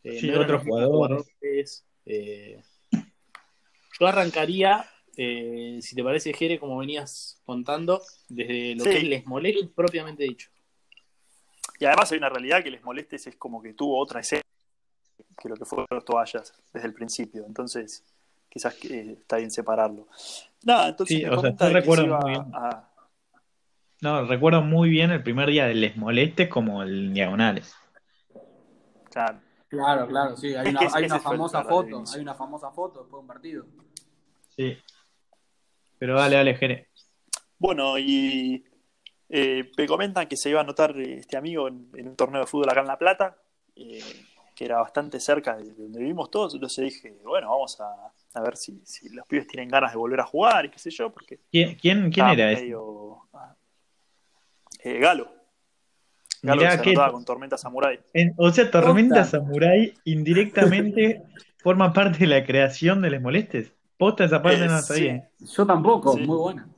eh, 0.04 0.20
Sí, 0.20 0.26
no 0.28 0.42
eran 0.42 0.58
jugadores. 0.64 1.24
jugadores, 1.32 1.86
eh. 2.04 2.62
yo 3.98 4.06
arrancaría, 4.06 4.84
eh, 5.16 5.78
si 5.80 5.96
te 5.96 6.04
parece, 6.04 6.32
Jere, 6.34 6.58
como 6.60 6.76
venías 6.78 7.40
contando, 7.46 8.02
desde 8.28 8.74
lo 8.74 8.84
Sí. 8.84 8.90
que 8.90 8.96
es 8.98 9.04
les 9.04 9.26
molestes 9.26 9.68
propiamente 9.74 10.24
dicho. 10.24 10.50
Y 11.78 11.84
además 11.84 12.10
hay 12.12 12.18
una 12.18 12.28
realidad 12.28 12.62
que 12.62 12.70
Les 12.70 12.82
Molestes 12.82 13.26
es 13.26 13.36
como 13.36 13.60
que 13.62 13.74
tuvo 13.74 13.98
otra 13.98 14.20
escena 14.20 14.42
que 15.38 15.48
lo 15.48 15.56
que 15.56 15.64
fueron 15.64 15.86
los 15.90 16.04
toallas 16.04 16.52
desde 16.72 16.86
el 16.88 16.94
principio, 16.94 17.44
entonces 17.46 18.02
quizás 18.48 18.74
que, 18.74 18.88
eh, 19.00 19.12
está 19.20 19.36
bien 19.36 19.50
separarlo. 19.50 20.08
Nada, 20.64 20.88
entonces 20.88 21.18
Sí, 21.18 21.24
o 21.26 21.38
sea, 21.40 21.54
yo 21.54 21.68
recuerdo 21.68 22.06
muy 22.18 22.30
bien. 22.30 22.42
a- 22.54 22.88
No, 24.00 24.24
recuerdo 24.26 24.62
muy 24.62 24.88
bien 24.88 25.10
el 25.10 25.22
primer 25.22 25.48
día 25.50 25.66
de 25.66 25.74
Les 25.74 25.96
Molestes 25.96 26.48
como 26.48 26.82
el 26.82 27.12
Diagonales. 27.12 27.74
claro, 29.10 29.40
Claro, 29.68 30.06
claro, 30.06 30.36
sí. 30.36 30.54
Hay 30.54 30.68
una, 30.68 30.80
hay 30.94 31.04
una 31.04 31.18
famosa 31.20 31.64
foto, 31.64 32.04
hay 32.14 32.20
una 32.20 32.34
famosa 32.34 32.70
foto 32.70 33.00
después 33.00 33.18
de 33.18 33.20
un 33.20 33.26
partido. 33.26 33.66
Sí. 34.56 34.78
Pero 35.98 36.16
dale, 36.16 36.36
dale, 36.36 36.54
Jere. 36.54 36.88
Bueno, 37.58 37.98
y 37.98 38.64
Eh, 39.28 39.70
me 39.76 39.86
comentan 39.86 40.26
que 40.28 40.36
se 40.36 40.50
iba 40.50 40.60
a 40.60 40.62
anotar 40.62 40.96
eh, 40.98 41.18
este 41.18 41.36
amigo 41.36 41.68
en, 41.68 41.88
en 41.94 42.08
un 42.08 42.16
torneo 42.16 42.42
de 42.42 42.46
fútbol 42.46 42.70
acá 42.70 42.80
en 42.80 42.86
La 42.86 42.98
Plata, 42.98 43.36
eh, 43.74 44.00
que 44.54 44.64
era 44.64 44.80
bastante 44.80 45.18
cerca 45.20 45.56
de 45.56 45.72
donde 45.74 45.98
vivimos 45.98 46.30
todos. 46.30 46.54
Entonces 46.54 46.84
dije, 46.84 47.18
bueno, 47.24 47.50
vamos 47.50 47.78
a, 47.80 48.12
a 48.38 48.42
ver 48.42 48.56
si, 48.56 48.80
si 48.84 49.08
los 49.10 49.26
pibes 49.26 49.46
tienen 49.46 49.68
ganas 49.68 49.92
de 49.92 49.98
volver 49.98 50.20
a 50.20 50.24
jugar 50.26 50.64
y 50.66 50.70
qué 50.70 50.78
sé 50.78 50.90
yo, 50.90 51.10
porque 51.10 51.40
¿Quién, 51.50 51.74
quién, 51.76 52.10
quién 52.10 52.26
era 52.28 52.52
ese? 52.52 52.62
medio- 52.62 53.18
ah. 53.34 53.54
Eh, 54.82 54.98
Galo. 54.98 55.28
Galo 56.42 56.60
Mirá 56.60 56.80
que 56.80 56.94
se 56.94 57.10
con 57.10 57.24
Tormenta 57.24 57.58
Samurai. 57.58 57.98
En- 58.12 58.32
o 58.36 58.50
sea, 58.52 58.70
Tormenta 58.70 59.16
Posta. 59.22 59.38
Samurai 59.40 59.92
indirectamente 60.04 61.22
forma 61.58 61.92
parte 61.92 62.18
de 62.20 62.26
la 62.28 62.44
creación 62.44 63.02
de 63.02 63.10
Les 63.10 63.20
Molestes. 63.20 63.72
Posta 63.98 64.24
esa 64.24 64.40
parte 64.42 64.62
Eh, 64.62 64.66
no 64.66 64.72
la 64.74 64.82
sí, 64.82 64.94
sabía. 64.94 65.30
Yo 65.40 65.66
tampoco, 65.66 66.12
Sí. 66.12 66.20
muy 66.20 66.36
buena. 66.36 66.68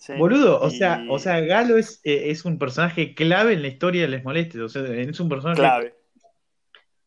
Sí. 0.00 0.14
Boludo, 0.18 0.60
o 0.60 0.66
Y- 0.68 0.76
sea, 0.78 1.04
o 1.08 1.18
sea, 1.20 1.38
Galo 1.40 1.76
es, 1.78 2.00
eh, 2.02 2.30
es 2.30 2.44
un 2.44 2.58
personaje 2.58 3.14
clave 3.14 3.52
en 3.52 3.62
la 3.62 3.68
historia 3.68 4.02
de 4.02 4.08
Les 4.08 4.24
Molestes. 4.24 4.60
O 4.60 4.68
sea, 4.68 4.82
es 4.82 5.20
un 5.20 5.28
personaje 5.28 5.60
clave. 5.60 5.94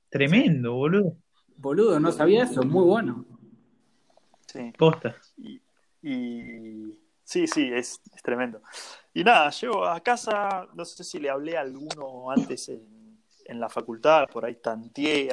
tremendo, 0.10 0.74
boludo. 0.74 1.18
Boludo, 1.58 2.00
no 2.00 2.12
sabía 2.12 2.44
eso, 2.44 2.64
muy 2.64 2.84
bueno. 2.86 3.26
Sí. 4.48 4.72
Posta. 4.78 5.16
Y, 5.38 5.62
y- 6.02 7.00
sí, 7.24 7.48
sí, 7.48 7.70
es, 7.74 8.00
es 8.16 8.22
tremendo. 8.24 8.62
Y 9.14 9.24
nada, 9.24 9.50
llego 9.50 9.86
a 9.86 10.00
casa, 10.02 10.68
no 10.74 10.86
sé 10.86 11.04
si 11.04 11.20
le 11.20 11.30
hablé 11.30 11.58
a 11.58 11.62
alguno 11.62 12.30
antes 12.32 12.70
en, 12.70 13.18
en 13.46 13.60
la 13.60 13.70
facultad, 13.70 14.28
por 14.30 14.46
ahí 14.46 14.56
tanteé 14.56 15.30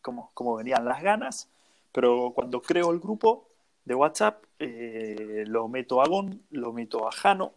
cómo, 0.00 0.30
cómo 0.34 0.56
venían 0.56 0.84
las 0.84 1.02
ganas, 1.02 1.48
pero 1.92 2.32
cuando 2.34 2.60
creo 2.60 2.90
el 2.92 3.00
grupo 3.00 3.48
de 3.84 3.94
WhatsApp, 3.94 4.43
eh, 4.58 5.44
lo 5.46 5.68
meto 5.68 6.00
a 6.00 6.06
Gon, 6.06 6.46
lo 6.50 6.72
meto 6.72 7.06
a 7.06 7.12
Jano, 7.12 7.54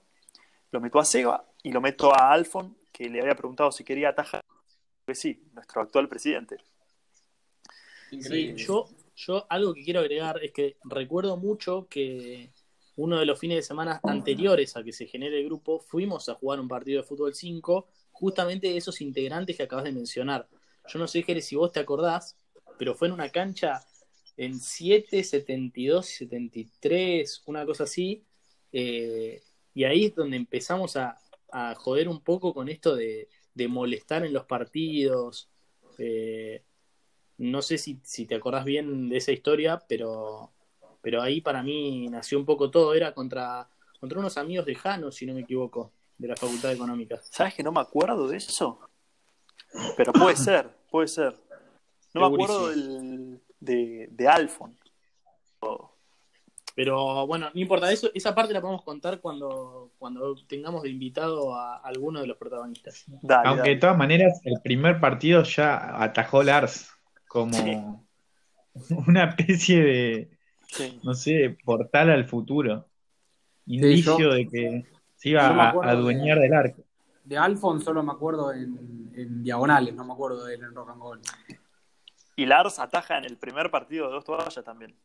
lo 0.71 0.81
meto 0.81 0.99
a 0.99 1.05
Seba 1.05 1.45
y 1.63 1.71
lo 1.71 1.81
meto 1.81 2.13
a 2.13 2.31
Alfon, 2.31 2.77
que 2.91 3.09
le 3.09 3.21
había 3.21 3.35
preguntado 3.35 3.71
si 3.71 3.83
quería 3.83 4.09
atajar. 4.09 4.41
Pues 5.05 5.19
sí, 5.19 5.43
nuestro 5.53 5.81
actual 5.81 6.09
presidente. 6.09 6.57
Sí, 8.09 8.55
yo, 8.55 8.89
yo 9.15 9.45
algo 9.49 9.73
que 9.73 9.83
quiero 9.83 9.99
agregar 9.99 10.43
es 10.43 10.51
que 10.51 10.77
recuerdo 10.83 11.37
mucho 11.37 11.87
que 11.89 12.51
uno 12.97 13.19
de 13.19 13.25
los 13.25 13.39
fines 13.39 13.57
de 13.57 13.61
semana 13.61 13.99
anteriores 14.03 14.75
a 14.75 14.83
que 14.83 14.91
se 14.91 15.05
genere 15.05 15.39
el 15.39 15.45
grupo, 15.45 15.79
fuimos 15.79 16.29
a 16.29 16.35
jugar 16.35 16.59
un 16.59 16.67
partido 16.67 17.01
de 17.01 17.07
fútbol 17.07 17.33
5, 17.33 17.87
justamente 18.11 18.67
de 18.67 18.77
esos 18.77 19.01
integrantes 19.01 19.55
que 19.55 19.63
acabas 19.63 19.85
de 19.85 19.91
mencionar. 19.91 20.47
Yo 20.87 20.97
no 20.97 21.07
sé, 21.07 21.21
Jerez, 21.21 21.45
si 21.45 21.55
vos 21.55 21.71
te 21.71 21.79
acordás, 21.79 22.35
pero 22.77 22.95
fue 22.95 23.07
en 23.07 23.13
una 23.13 23.29
cancha 23.29 23.83
en 24.37 24.59
7, 24.59 25.23
72, 25.23 26.05
73, 26.05 27.43
una 27.47 27.65
cosa 27.65 27.83
así, 27.83 28.23
eh, 28.71 29.41
y 29.73 29.83
ahí 29.83 30.05
es 30.05 30.15
donde 30.15 30.37
empezamos 30.37 30.95
a, 30.95 31.17
a 31.51 31.75
joder 31.75 32.07
un 32.07 32.21
poco 32.21 32.53
con 32.53 32.69
esto 32.69 32.95
de, 32.95 33.29
de 33.53 33.67
molestar 33.67 34.25
en 34.25 34.33
los 34.33 34.45
partidos. 34.45 35.49
eh, 35.97 36.63
no 37.39 37.61
sé 37.61 37.77
si, 37.77 37.99
si 38.03 38.25
te 38.25 38.35
acordás 38.35 38.65
bien 38.65 39.09
de 39.09 39.17
esa 39.17 39.31
historia, 39.31 39.83
pero, 39.87 40.51
pero 41.01 41.21
ahí 41.21 41.41
para 41.41 41.61
mí 41.61 42.07
nació 42.09 42.39
un 42.39 42.45
poco 42.45 42.71
todo. 42.71 42.93
Era 42.95 43.13
contra, 43.13 43.69
contra 43.99 44.19
unos 44.19 44.37
amigos 44.37 44.65
de 44.65 44.75
Jano, 44.75 45.11
si 45.11 45.25
no 45.25 45.33
me 45.33 45.41
equivoco, 45.41 45.91
de 46.17 46.29
la 46.29 46.35
Facultad 46.35 46.69
de 46.69 46.75
Económicas. 46.75 47.27
¿Sabes 47.31 47.53
que 47.53 47.63
no 47.63 47.71
me 47.71 47.79
acuerdo 47.79 48.27
de 48.27 48.37
eso? 48.37 48.79
Pero 49.95 50.13
puede 50.13 50.35
ser, 50.35 50.69
puede 50.89 51.07
ser. 51.07 51.35
No 52.13 52.21
me 52.21 52.27
acuerdo 52.27 52.69
del, 52.69 53.39
de, 53.59 54.07
de 54.11 54.27
Alfon. 54.27 54.77
Pero 56.75 57.25
bueno, 57.25 57.49
no 57.53 57.59
importa, 57.59 57.91
eso, 57.91 58.09
esa 58.13 58.35
parte 58.35 58.53
la 58.53 58.61
podemos 58.61 58.83
contar 58.83 59.19
cuando, 59.19 59.91
cuando 59.97 60.35
tengamos 60.47 60.83
de 60.83 60.89
invitado 60.89 61.55
a 61.55 61.77
alguno 61.77 62.21
de 62.21 62.27
los 62.27 62.37
protagonistas. 62.37 63.03
Dale, 63.23 63.49
Aunque 63.49 63.69
de 63.71 63.75
todas 63.77 63.97
maneras, 63.97 64.39
el 64.43 64.61
primer 64.61 64.99
partido 64.99 65.41
ya 65.43 66.01
atajó 66.03 66.43
Lars 66.43 66.91
como 67.27 67.53
Sí. 67.53 67.77
una 69.07 69.23
especie 69.29 69.81
de, 69.83 70.29
Sí. 70.67 70.99
no 71.03 71.15
sé, 71.15 71.57
portal 71.65 72.11
al 72.11 72.25
futuro. 72.25 72.85
Indicio 73.65 74.19
yo- 74.19 74.33
de 74.33 74.47
que 74.47 74.85
se 75.15 75.29
iba 75.29 75.47
a 75.47 75.69
adueñar 75.89 76.37
de- 76.37 76.43
del 76.43 76.53
arco. 76.53 76.83
De 77.23 77.37
Alfon 77.37 77.81
solo 77.81 78.03
me 78.03 78.11
acuerdo 78.11 78.53
en, 78.53 79.11
en 79.15 79.43
diagonales, 79.43 79.95
no 79.95 80.05
me 80.05 80.13
acuerdo 80.13 80.45
de 80.45 80.55
él 80.55 80.63
en 80.63 80.75
rock 80.75 80.91
and 80.91 81.01
roll. 81.01 81.19
Y 82.37 82.45
Lars 82.45 82.79
ataja 82.79 83.17
en 83.17 83.25
el 83.25 83.35
primer 83.35 83.69
partido 83.69 84.07
de 84.07 84.13
dos 84.13 84.23
toallas 84.23 84.63
también. 84.63 84.95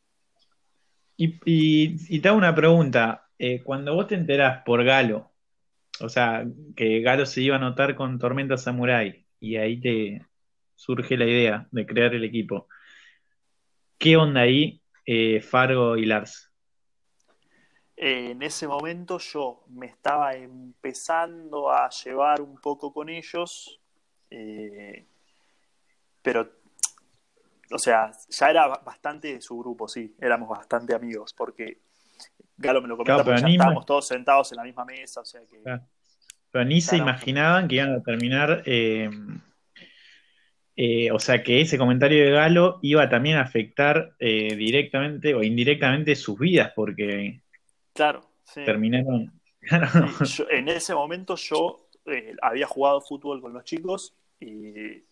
Y, 1.16 1.40
y, 1.44 1.96
y 2.16 2.20
te 2.20 2.28
hago 2.28 2.38
una 2.38 2.54
pregunta. 2.54 3.28
Eh, 3.38 3.62
cuando 3.64 3.94
vos 3.94 4.06
te 4.06 4.14
enterás 4.14 4.62
por 4.64 4.84
Galo, 4.84 5.32
o 6.00 6.08
sea, 6.08 6.44
que 6.76 7.00
Galo 7.00 7.26
se 7.26 7.40
iba 7.40 7.56
a 7.56 7.58
anotar 7.58 7.96
con 7.96 8.18
Tormenta 8.18 8.56
Samurai, 8.56 9.26
y 9.40 9.56
ahí 9.56 9.80
te 9.80 10.24
surge 10.76 11.16
la 11.16 11.24
idea 11.24 11.66
de 11.72 11.86
crear 11.86 12.14
el 12.14 12.22
equipo, 12.22 12.68
¿qué 13.98 14.16
onda 14.16 14.42
ahí 14.42 14.80
eh, 15.06 15.40
Fargo 15.40 15.96
y 15.96 16.04
Lars? 16.04 16.52
Eh, 17.96 18.30
en 18.30 18.42
ese 18.42 18.68
momento 18.68 19.18
yo 19.18 19.64
me 19.68 19.86
estaba 19.86 20.34
empezando 20.34 21.70
a 21.70 21.88
llevar 21.88 22.40
un 22.40 22.60
poco 22.60 22.92
con 22.92 23.08
ellos, 23.08 23.80
eh, 24.30 25.06
pero, 26.22 26.61
o 27.72 27.78
sea, 27.78 28.12
ya 28.28 28.50
era 28.50 28.68
bastante 28.68 29.34
de 29.34 29.40
su 29.40 29.58
grupo, 29.58 29.88
sí, 29.88 30.14
éramos 30.20 30.48
bastante 30.48 30.94
amigos, 30.94 31.34
porque 31.34 31.78
Galo 32.56 32.82
me 32.82 32.88
lo 32.88 32.96
comentaba, 32.96 33.22
Claro, 33.24 33.36
pero 33.36 33.46
ya 33.48 33.52
estábamos 33.52 33.86
todos 33.86 34.06
sentados 34.06 34.52
en 34.52 34.56
la 34.58 34.64
misma 34.64 34.84
mesa, 34.84 35.20
o 35.20 35.24
sea 35.24 35.40
que... 35.46 35.60
Claro. 35.62 35.82
Pero 36.50 36.64
ni 36.66 36.80
se 36.82 36.98
imaginaban 36.98 37.66
que 37.66 37.76
iban 37.76 37.94
a 37.94 38.02
terminar, 38.02 38.62
eh, 38.66 39.08
eh, 40.76 41.10
o 41.10 41.18
sea, 41.18 41.42
que 41.42 41.60
ese 41.62 41.78
comentario 41.78 42.24
de 42.24 42.30
Galo 42.30 42.78
iba 42.82 43.08
también 43.08 43.38
a 43.38 43.42
afectar 43.42 44.14
eh, 44.18 44.54
directamente 44.54 45.34
o 45.34 45.42
indirectamente 45.42 46.14
sus 46.14 46.38
vidas, 46.38 46.72
porque 46.76 47.40
Claro, 47.94 48.22
sí. 48.44 48.64
terminaron. 48.64 49.32
Sí, 50.26 50.38
yo- 50.38 50.50
en 50.50 50.68
ese 50.68 50.94
momento 50.94 51.36
yo 51.36 51.88
había 52.42 52.66
jugado 52.66 53.00
fútbol 53.00 53.40
con 53.40 53.52
los 53.52 53.64
chicos 53.64 54.14
y, 54.40 55.04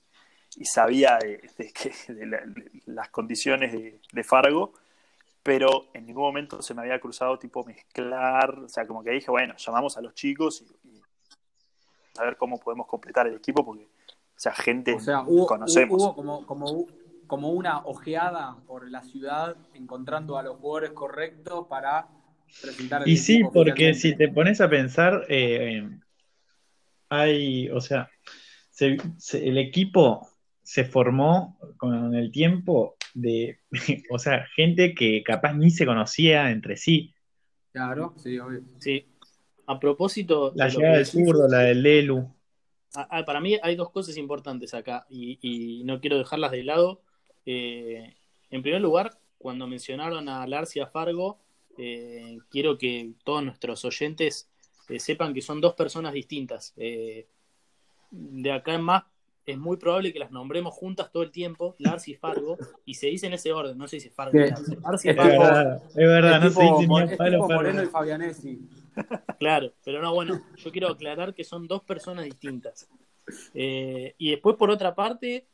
y 0.57 0.65
sabía 0.65 1.19
de, 1.19 1.41
de 1.59 1.73
que- 1.73 2.13
de 2.13 2.27
la- 2.27 2.41
de 2.45 2.83
las 2.87 3.09
condiciones 3.11 3.73
de, 3.73 4.01
de 4.13 4.25
Fargo, 4.25 4.73
pero 5.43 5.87
en 5.95 6.07
ningún 6.07 6.25
momento 6.25 6.61
se 6.63 6.75
me 6.75 6.83
había 6.83 7.01
cruzado 7.01 7.39
tipo 7.39 7.65
mezclar, 7.65 8.59
o 8.59 8.69
sea, 8.69 8.87
como 8.87 9.03
que 9.03 9.11
dije, 9.11 9.31
bueno, 9.31 9.55
llamamos 9.57 9.97
a 9.97 10.01
los 10.03 10.15
chicos 10.15 10.63
y, 10.63 10.89
y 10.89 11.01
a 12.19 12.25
ver 12.25 12.37
cómo 12.37 12.59
podemos 12.59 12.87
completar 12.87 13.27
el 13.27 13.37
equipo, 13.37 13.65
porque, 13.65 13.85
o 13.85 14.39
sea, 14.41 14.53
gente 14.53 14.95
O 14.95 15.01
sea, 15.01 15.23
hubo, 15.23 15.47
conocemos. 15.47 16.03
hubo 16.03 16.15
como, 16.15 16.47
como, 16.47 16.87
como 17.27 17.51
una 17.51 17.79
ojeada 17.87 18.57
por 18.67 18.91
la 18.91 19.03
ciudad 19.03 19.57
encontrando 19.75 20.37
a 20.37 20.43
los 20.43 20.57
jugadores 20.59 20.91
correctos 20.91 21.67
para 21.69 22.09
presentar 22.61 23.03
el 23.03 23.09
Y 23.09 23.17
sí, 23.17 23.43
porque 23.53 23.95
si 23.95 24.17
te 24.17 24.29
pones 24.29 24.61
a 24.61 24.69
pensar, 24.69 25.25
eh, 25.29 25.89
hay, 27.09 27.69
o 27.71 27.81
sea, 27.81 28.11
se- 28.71 28.99
se- 29.19 29.47
el 29.49 29.59
equipo 29.59 30.29
se 30.63 30.85
formó 30.85 31.59
con 31.77 32.15
el 32.15 32.31
tiempo 32.31 32.97
de, 33.15 33.61
o 34.11 34.19
sea, 34.19 34.47
gente 34.55 34.95
que 34.95 35.23
capaz 35.23 35.55
ni 35.55 35.71
se 35.71 35.87
conocía 35.87 36.51
entre 36.51 36.77
sí. 36.77 37.15
Claro, 37.73 38.15
sí, 38.17 38.39
obvio. 38.39 38.63
Sí. 38.79 39.07
A 39.67 39.79
propósito 39.79 40.53
La 40.57 40.67
de 40.67 40.71
llegada 40.73 40.97
del 40.97 41.07
zurdo, 41.07 41.49
la 41.49 41.59
del 41.61 41.83
Lelu. 41.83 42.29
Ah, 42.95 43.07
ah, 43.11 43.25
para 43.25 43.41
mí 43.41 43.57
hay 43.63 43.77
dos 43.77 43.91
cosas 43.91 44.17
importantes 44.17 44.75
acá 44.75 45.07
y, 45.09 45.39
y 45.41 45.85
no 45.85 46.01
quiero 46.01 46.19
dejarlas 46.19 46.51
de 46.51 46.65
lado. 46.65 47.03
Eh, 47.47 48.17
en 48.51 48.63
primer 48.63 48.81
lugar, 48.81 49.17
cuando 49.39 49.67
mencionaron 49.67 50.29
a 50.29 50.47
Lars 50.47 50.77
y 50.77 50.81
a 50.81 50.87
Fargo, 50.87 51.39
eh, 51.79 52.39
quiero 52.51 52.77
que 52.77 53.15
todos 53.25 53.43
nuestros 53.43 53.85
oyentes 53.85 54.51
eh, 54.89 55.01
sepan 55.01 55.33
que 55.33 55.41
son 55.41 55.61
dos 55.61 55.75
personas 55.75 56.13
distintas. 56.13 56.75
Eh, 56.77 57.27
de 58.11 58.53
acá 58.53 58.75
en 58.75 58.83
más, 58.83 59.05
es 59.47 59.59
muy 59.59 59.77
probable 59.79 60.13
que 60.13 60.19
las 60.19 60.31
nombremos 60.31 60.75
juntas 60.75 61.11
todo 61.11 61.23
el 61.23 61.31
tiempo, 61.33 61.75
Lars 61.79 62.07
y 62.09 62.15
Fargo, 62.15 62.57
y 62.85 62.95
se 62.95 63.09
dice 63.09 63.27
en 63.27 63.33
ese 63.33 63.53
orden, 63.53 63.77
no 63.79 63.89
se 63.89 63.97
dice 63.97 64.11
Fargo 64.11 64.39
y 64.39 64.45
Sí. 64.45 64.51
Lars. 64.51 64.69
Lars 64.83 65.05
y 65.05 65.09
Es 65.09 65.17
Es 65.17 65.23
Fargo, 65.23 65.43
verdad, 65.43 65.83
es 65.89 65.95
verdad, 65.97 66.37
Es 66.37 66.43
no 66.43 66.49
tipo 66.49 66.61
se 66.61 66.67
dice 66.75 66.87
Mo- 66.87 66.99
ni 67.01 67.03
a 67.03 67.11
es 67.13 67.17
palo 67.19 67.31
tipo 67.37 67.47
perro. 67.49 67.61
Moreno 67.63 67.83
y 67.83 67.87
Fabianesi. 67.87 68.59
Claro, 69.39 69.73
pero 69.85 70.03
no, 70.03 70.13
bueno, 70.15 70.41
yo 70.57 70.71
quiero 70.71 70.89
aclarar 70.89 71.35
que 71.35 71.45
son 71.45 71.67
dos 71.67 71.83
personas 71.83 72.25
distintas. 72.25 72.89
Eh, 73.55 74.15
y 74.19 74.31
después, 74.31 74.57
por 74.57 74.71
otra 74.71 74.95
parte, 74.95 75.47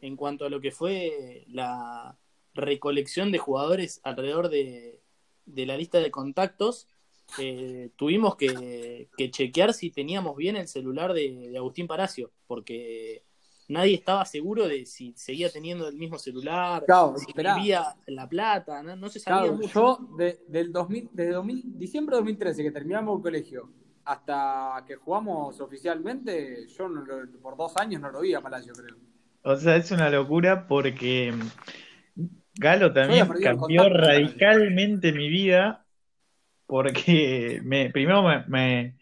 en 0.00 0.16
cuanto 0.16 0.44
a 0.44 0.50
lo 0.50 0.60
que 0.60 0.70
fue 0.70 1.44
la 1.48 2.16
recolección 2.54 3.32
de 3.32 3.38
jugadores 3.38 4.00
alrededor 4.04 4.48
de, 4.50 5.00
de 5.46 5.66
la 5.66 5.76
lista 5.76 5.98
de 5.98 6.10
contactos, 6.10 6.86
eh, 7.38 7.90
tuvimos 7.96 8.36
que, 8.36 9.08
que 9.16 9.30
chequear 9.30 9.72
si 9.72 9.90
teníamos 9.90 10.36
bien 10.36 10.56
el 10.56 10.68
celular 10.68 11.14
de, 11.14 11.48
de 11.50 11.56
Agustín 11.56 11.86
Palacio, 11.86 12.30
porque 12.46 13.22
nadie 13.72 13.94
estaba 13.96 14.24
seguro 14.24 14.68
de 14.68 14.86
si 14.86 15.12
seguía 15.16 15.50
teniendo 15.50 15.88
el 15.88 15.96
mismo 15.96 16.18
celular, 16.18 16.84
Claro, 16.86 17.16
si 17.18 17.32
vivía 17.32 17.96
La 18.06 18.28
Plata, 18.28 18.82
no, 18.82 18.94
no 18.94 19.08
se 19.08 19.18
sabía 19.18 19.42
Claro, 19.50 19.56
mucho. 19.56 19.68
yo 19.72 20.16
de- 20.16 20.40
del 20.48 20.72
2000, 20.72 21.08
desde 21.12 21.32
2000, 21.32 21.62
diciembre 21.78 22.14
de 22.16 22.20
2013 22.20 22.62
que 22.62 22.70
terminamos 22.70 23.16
el 23.16 23.22
colegio 23.22 23.68
hasta 24.04 24.84
que 24.86 24.96
jugamos 24.96 25.60
oficialmente, 25.60 26.66
yo 26.68 26.88
no 26.88 27.04
lo- 27.04 27.40
por 27.40 27.56
dos 27.56 27.76
años 27.76 28.00
no 28.00 28.10
lo 28.10 28.20
vi 28.20 28.34
a 28.34 28.40
Palacio, 28.40 28.72
creo. 28.74 28.96
O 29.44 29.56
sea, 29.56 29.76
es 29.76 29.90
una 29.90 30.08
locura 30.10 30.66
porque 30.66 31.32
Galo 32.54 32.92
también 32.92 33.26
cambió 33.26 33.82
contacto, 33.84 33.88
radicalmente 33.88 35.12
mi 35.12 35.28
vida 35.28 35.84
porque 36.66 37.60
me, 37.64 37.90
primero 37.90 38.22
me, 38.22 38.44
me- 38.46 38.96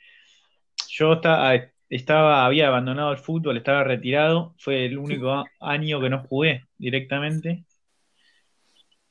yo 0.88 1.14
estaba, 1.14 1.52
estaba, 1.90 2.46
había 2.46 2.68
abandonado 2.68 3.12
el 3.12 3.18
fútbol, 3.18 3.56
estaba 3.56 3.84
retirado, 3.84 4.54
fue 4.58 4.86
el 4.86 4.96
único 4.96 5.44
año 5.58 6.00
que 6.00 6.08
no 6.08 6.20
jugué 6.20 6.64
directamente 6.78 7.64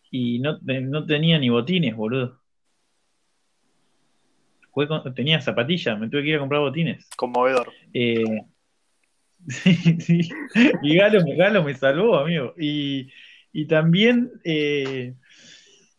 y 0.10 0.40
no, 0.40 0.58
no 0.64 1.06
tenía 1.06 1.38
ni 1.38 1.50
botines, 1.50 1.96
boludo. 1.96 2.40
Jugué 4.72 4.88
con- 4.88 5.14
tenía 5.14 5.42
zapatillas, 5.42 6.00
me 6.00 6.10
tuve 6.10 6.24
que 6.24 6.30
ir 6.30 6.36
a 6.38 6.40
comprar 6.40 6.62
botines. 6.62 7.08
Conmovedor. 7.18 7.72
Eh, 7.94 8.24
sí, 9.48 9.76
sí. 10.00 10.30
Y 10.82 10.96
Galo, 10.96 11.20
Galo 11.38 11.64
me 11.64 11.74
salvó, 11.76 12.18
amigo. 12.18 12.54
Y, 12.58 13.12
y 13.52 13.66
también 13.66 14.32
eh, 14.44 15.16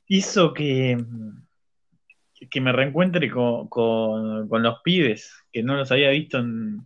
hizo 0.06 0.54
que, 0.54 0.96
que 2.50 2.60
me 2.60 2.72
reencuentre 2.72 3.30
con, 3.30 3.68
con- 3.68 4.48
con 4.48 4.62
los 4.62 4.80
pibes, 4.82 5.32
que 5.52 5.62
no 5.62 5.76
los 5.76 5.90
había 5.92 6.10
visto 6.10 6.38
en 6.38 6.84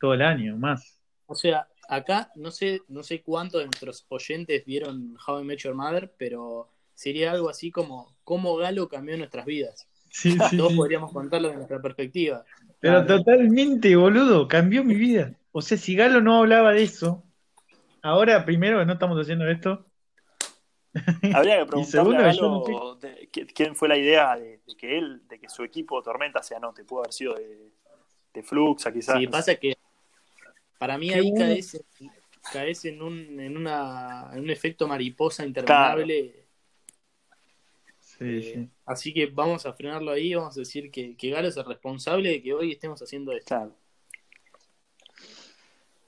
todo 0.00 0.14
el 0.14 0.22
año, 0.22 0.56
más. 0.56 1.00
O 1.26 1.34
sea, 1.34 1.68
acá 1.88 2.30
no 2.36 2.50
sé, 2.50 2.82
no 2.88 3.02
sé 3.02 3.22
cuántos 3.22 3.60
de 3.60 3.66
nuestros 3.66 4.04
oyentes 4.08 4.64
vieron 4.64 5.16
How 5.26 5.40
I 5.40 5.44
Met 5.44 5.58
Your 5.60 5.74
Mother, 5.74 6.12
pero 6.18 6.68
sería 6.94 7.32
algo 7.32 7.48
así 7.48 7.70
como 7.70 8.14
cómo 8.24 8.56
Galo 8.56 8.88
cambió 8.88 9.16
nuestras 9.16 9.46
vidas. 9.46 9.88
Sí, 10.10 10.32
sí, 10.32 10.56
Todos 10.56 10.72
sí. 10.72 10.76
podríamos 10.76 11.12
contarlo 11.12 11.48
de 11.48 11.56
nuestra 11.56 11.80
perspectiva. 11.80 12.44
Pero 12.80 13.04
totalmente, 13.06 13.96
boludo, 13.96 14.46
cambió 14.46 14.84
mi 14.84 14.94
vida. 14.94 15.34
O 15.52 15.62
sea, 15.62 15.78
si 15.78 15.96
Galo 15.96 16.20
no 16.20 16.38
hablaba 16.38 16.72
de 16.72 16.82
eso, 16.82 17.24
ahora 18.02 18.44
primero 18.44 18.78
que 18.78 18.86
no 18.86 18.94
estamos 18.94 19.20
haciendo 19.20 19.48
esto, 19.48 19.86
Habría 21.34 21.58
que 21.58 21.66
preguntarle 21.66 22.16
a 22.16 22.32
no 22.32 22.62
Galo 22.62 22.94
de- 22.96 23.28
quién 23.52 23.74
fue 23.74 23.88
la 23.88 23.98
idea 23.98 24.36
de, 24.36 24.60
de 24.66 24.76
que 24.76 24.96
él, 24.98 25.22
de 25.28 25.40
que 25.40 25.48
su 25.48 25.64
equipo 25.64 26.02
Tormenta 26.02 26.42
se 26.42 26.54
anote. 26.54 26.84
Pudo 26.84 27.00
haber 27.00 27.12
sido 27.12 27.34
de, 27.34 27.70
de 28.32 28.42
Fluxa, 28.42 28.92
quizás. 28.92 29.18
Sí, 29.18 29.26
pasa 29.26 29.56
que 29.56 29.76
para 30.78 30.96
mí 30.98 31.12
ahí 31.12 31.32
caes, 31.34 31.84
caes 32.52 32.84
en 32.84 33.02
un, 33.02 33.40
en 33.40 33.56
una, 33.56 34.30
en 34.32 34.40
un 34.40 34.50
efecto 34.50 34.86
mariposa 34.86 35.44
interminable. 35.44 36.46
sí, 38.00 38.16
Eh, 38.20 38.52
sí. 38.54 38.70
Así 38.86 39.12
que 39.12 39.26
vamos 39.26 39.66
a 39.66 39.72
frenarlo 39.72 40.12
ahí, 40.12 40.34
vamos 40.34 40.56
a 40.56 40.60
decir 40.60 40.90
que, 40.92 41.16
que 41.16 41.30
Galo 41.30 41.48
es 41.48 41.56
el 41.56 41.64
responsable 41.64 42.28
de 42.28 42.42
que 42.42 42.54
hoy 42.54 42.70
estemos 42.72 43.02
haciendo 43.02 43.32
esto. 43.32 43.48
Claro. 43.48 43.74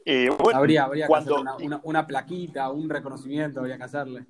Eh, 0.04 0.28
bueno, 0.38 0.56
habría 0.56 0.84
habría 0.84 1.08
que 1.08 1.14
hacerle 1.14 1.40
una, 1.40 1.56
una, 1.56 1.80
una 1.82 2.06
plaquita, 2.06 2.70
un 2.70 2.88
reconocimiento, 2.88 3.58
habría 3.58 3.76
que 3.76 3.82
hacerle. 3.82 4.24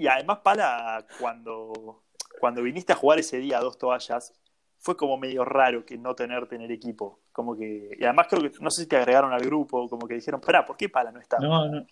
Y 0.00 0.08
además, 0.08 0.38
Pala, 0.42 1.04
cuando, 1.20 2.04
cuando 2.40 2.62
viniste 2.62 2.94
a 2.94 2.96
jugar 2.96 3.18
ese 3.18 3.36
día 3.36 3.58
a 3.58 3.60
dos 3.60 3.76
toallas, 3.76 4.32
fue 4.78 4.96
como 4.96 5.18
medio 5.18 5.44
raro 5.44 5.84
que 5.84 5.98
no 5.98 6.14
tenerte 6.14 6.56
en 6.56 6.62
el 6.62 6.70
equipo. 6.70 7.20
Como 7.32 7.54
que, 7.54 7.98
y 8.00 8.02
además 8.02 8.26
creo 8.30 8.40
que, 8.40 8.50
no 8.62 8.70
sé 8.70 8.84
si 8.84 8.88
te 8.88 8.96
agregaron 8.96 9.30
al 9.34 9.42
grupo, 9.42 9.86
como 9.90 10.08
que 10.08 10.14
dijeron, 10.14 10.40
pará, 10.40 10.64
¿por 10.64 10.78
qué 10.78 10.88
Pala 10.88 11.12
no 11.12 11.20
está? 11.20 11.36
No, 11.38 11.68
no. 11.68 11.80
¿No 11.80 11.84
te 11.84 11.86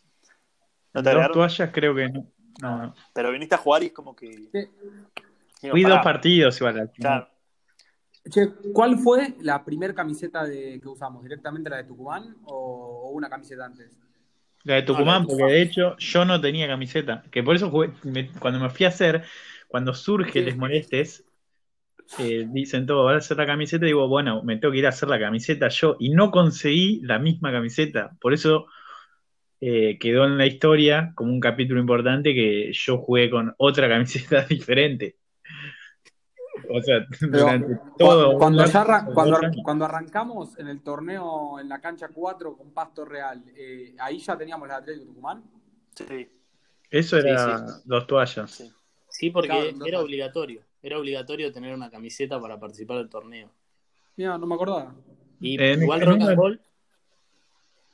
Dos 0.94 1.06
agregaron? 1.06 1.32
toallas 1.34 1.70
creo 1.70 1.94
que 1.94 2.08
no. 2.08 2.26
No, 2.62 2.78
no. 2.78 2.94
Pero 3.12 3.30
viniste 3.30 3.56
a 3.56 3.58
jugar 3.58 3.82
y 3.82 3.86
es 3.88 3.92
como 3.92 4.16
que... 4.16 4.32
Sí. 4.32 4.70
digo, 5.60 5.72
Fui 5.72 5.82
pará, 5.82 5.96
dos 5.96 6.04
partidos 6.04 6.56
igual 6.56 6.80
al 6.80 6.88
final. 6.88 7.28
Claro. 7.28 7.28
Che, 8.30 8.72
¿cuál 8.72 8.96
fue 8.96 9.36
la 9.40 9.62
primera 9.62 9.92
camiseta 9.92 10.44
de, 10.44 10.80
que 10.80 10.88
usamos? 10.88 11.22
¿Directamente 11.22 11.68
la 11.68 11.76
de 11.76 11.84
Tucumán 11.84 12.36
o, 12.46 13.02
o 13.04 13.10
una 13.10 13.28
camiseta 13.28 13.66
antes? 13.66 13.98
La 14.68 14.74
de 14.76 14.82
No, 14.82 14.86
Tucumán, 14.86 15.14
la 15.14 15.20
de 15.20 15.26
porque 15.26 15.52
de 15.54 15.62
hecho 15.62 15.96
yo 15.98 16.24
no 16.24 16.40
tenía 16.40 16.66
camiseta. 16.68 17.24
Que 17.30 17.42
por 17.42 17.56
eso 17.56 17.70
jugué- 17.70 17.92
me- 18.04 18.28
cuando 18.38 18.60
me 18.60 18.70
fui 18.70 18.86
a 18.86 18.90
hacer, 18.90 19.24
cuando 19.66 19.94
surge. 19.94 20.42
Les 20.42 20.56
Molestes, 20.56 21.24
eh, 22.20 22.46
dicen 22.50 22.86
todo, 22.86 23.04
van 23.04 23.16
a 23.16 23.18
hacer 23.18 23.36
la 23.36 23.46
camiseta, 23.46 23.84
y 23.86 23.88
digo, 23.88 24.08
bueno, 24.08 24.42
me 24.42 24.56
tengo 24.56 24.72
que 24.72 24.78
ir 24.78 24.86
a 24.86 24.90
hacer 24.90 25.08
la 25.08 25.18
camiseta 25.20 25.68
yo. 25.68 25.96
Y 26.00 26.10
no 26.10 26.30
conseguí 26.30 27.00
la 27.02 27.18
misma 27.18 27.52
camiseta. 27.52 28.16
Por 28.20 28.34
eso 28.34 28.66
eh, 29.60 29.98
quedó 29.98 30.24
en 30.26 30.38
la 30.38 30.46
historia 30.46 31.12
como 31.16 31.32
un 31.32 31.40
capítulo 31.40 31.80
importante 31.80 32.34
que 32.34 32.72
yo 32.72 32.98
jugué 32.98 33.30
con 33.30 33.54
otra 33.58 33.88
camiseta 33.88 34.42
diferente. 34.44 35.16
O 36.68 36.82
sea, 36.82 37.06
durante 37.20 37.76
todo. 37.98 38.32
Cu- 38.32 38.38
cuando, 38.38 38.64
ya 38.66 38.80
arran- 38.84 39.12
cuando, 39.62 39.84
arrancamos 39.84 40.58
en 40.58 40.68
el 40.68 40.82
torneo 40.82 41.58
en 41.60 41.68
la 41.68 41.80
cancha 41.80 42.08
4 42.08 42.56
con 42.56 42.70
Pasto 42.72 43.04
Real, 43.04 43.42
eh, 43.56 43.94
ahí 43.98 44.18
ya 44.18 44.36
teníamos 44.36 44.68
la 44.68 44.76
Atlético 44.76 45.06
Tucumán. 45.06 45.42
Sí, 45.94 46.28
Eso 46.90 47.20
Sí, 47.20 47.28
era 47.28 47.58
dos 47.84 48.06
toallas. 48.06 48.50
sí. 48.50 48.72
Sí, 49.10 49.30
porque 49.30 49.48
Claro, 49.48 49.86
era 49.86 50.00
obligatorio. 50.00 50.62
Era 50.82 50.98
obligatorio 50.98 51.52
tener 51.52 51.74
una 51.74 51.90
camiseta 51.90 52.40
para 52.40 52.58
participar 52.60 52.98
del 52.98 53.08
torneo. 53.08 53.50
Mira, 54.16 54.38
no 54.38 54.46
me 54.46 54.54
acordaba. 54.54 54.94
Y 55.40 55.60
En- 55.60 55.82
igual 55.82 56.00
Rock 56.02 56.20
and 56.22 56.36
Roll, 56.36 56.60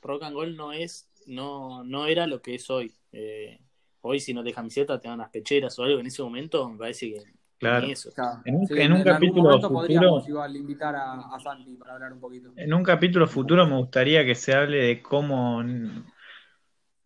Rock 0.01 0.23
and 0.23 0.35
Roll 0.35 0.55
no 0.55 0.71
es, 0.71 1.09
no, 1.25 1.83
no 1.83 2.05
era 2.05 2.27
lo 2.27 2.41
que 2.41 2.55
es 2.55 2.69
hoy. 2.69 2.93
Eh, 3.11 3.59
hoy 4.01 4.19
si 4.19 4.33
no 4.33 4.43
te 4.43 4.53
camiseta 4.53 4.99
te 4.99 5.07
dan 5.07 5.17
las 5.19 5.29
pecheras 5.29 5.77
o 5.79 5.83
algo. 5.83 5.99
En 5.99 6.05
ese 6.05 6.21
momento 6.21 6.69
me 6.69 6.77
parece 6.77 7.11
que 7.11 7.23
Claro. 7.57 7.85
ni 7.87 7.93
eso. 7.93 8.11
Claro. 8.13 8.41
En 8.45 8.55
un- 8.55 8.67
Sí, 8.67 8.73
en 8.77 8.91
un 8.91 8.97
algún 8.99 9.13
capítulo 9.13 9.43
momento 9.43 9.67
futuro- 9.69 9.81
podríamos 9.81 10.27
igual 10.27 10.55
invitar 10.55 10.95
a, 10.95 11.13
a 11.13 11.39
Santi 11.39 11.75
para 11.75 11.93
hablar 11.93 12.13
un 12.13 12.19
poquito. 12.19 12.51
En 12.55 12.73
un 12.73 12.83
capítulo 12.83 13.27
futuro 13.27 13.65
me 13.65 13.75
gustaría 13.77 14.25
que 14.25 14.35
se 14.35 14.53
hable 14.53 14.77
de 14.83 15.01
cómo 15.01 15.63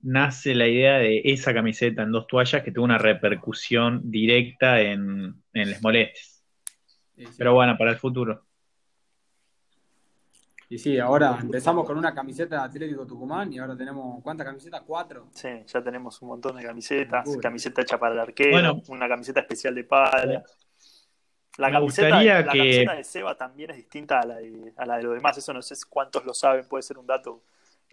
nace 0.02 0.56
la 0.56 0.68
idea 0.68 0.98
de 0.98 1.22
esa 1.26 1.54
camiseta 1.54 2.04
en 2.04 2.12
dos 2.12 2.26
toallas 2.28 2.64
que 2.64 2.72
tuvo 2.72 2.86
una 2.86 2.98
repercusión 2.98 4.02
directa 4.10 4.80
en, 4.82 5.36
en 5.54 5.70
Les 5.70 5.82
Molestes. 5.84 6.44
Sí, 7.16 7.26
sí. 7.26 7.34
Pero 7.38 7.54
bueno, 7.54 7.78
para 7.78 7.92
el 7.92 7.98
futuro. 7.98 8.46
Y 10.72 10.78
sí, 10.78 11.00
ahora 11.00 11.38
empezamos 11.42 11.84
con 11.86 11.98
una 11.98 12.14
camiseta 12.14 12.58
de 12.58 12.62
Atlético 12.62 13.06
Tucumán 13.06 13.52
y 13.52 13.58
ahora 13.58 13.76
tenemos, 13.76 14.22
¿cuántas 14.22 14.46
camisetas? 14.46 14.82
Cuatro. 14.86 15.28
Sí, 15.34 15.50
ya 15.66 15.82
tenemos 15.84 16.22
un 16.22 16.28
montón 16.30 16.56
de 16.58 16.64
camisetas, 16.64 17.28
camiseta 17.42 17.82
hecha 17.82 17.98
para 17.98 18.14
el 18.14 18.20
arquero, 18.20 18.52
Bueno. 18.52 18.82
una 18.90 19.08
camiseta 19.10 19.40
especial 19.40 19.74
de 19.74 19.84
pala. 19.84 20.44
La 21.58 21.72
camiseta, 21.72 22.22
la 22.22 22.44
que- 22.52 22.58
camiseta 22.60 22.94
de 22.94 23.04
Seba 23.04 23.36
también 23.36 23.72
es 23.72 23.78
distinta 23.78 24.20
a 24.20 24.26
la 24.28 24.36
de, 24.38 24.74
a 24.78 24.86
la 24.86 24.98
de 24.98 25.04
los 25.04 25.16
demás, 25.16 25.38
eso 25.38 25.52
no 25.54 25.62
sé 25.64 25.76
cuántos 25.90 26.24
lo 26.24 26.34
saben, 26.36 26.66
puede 26.68 26.84
ser 26.84 27.00
un 27.00 27.08
dato 27.08 27.42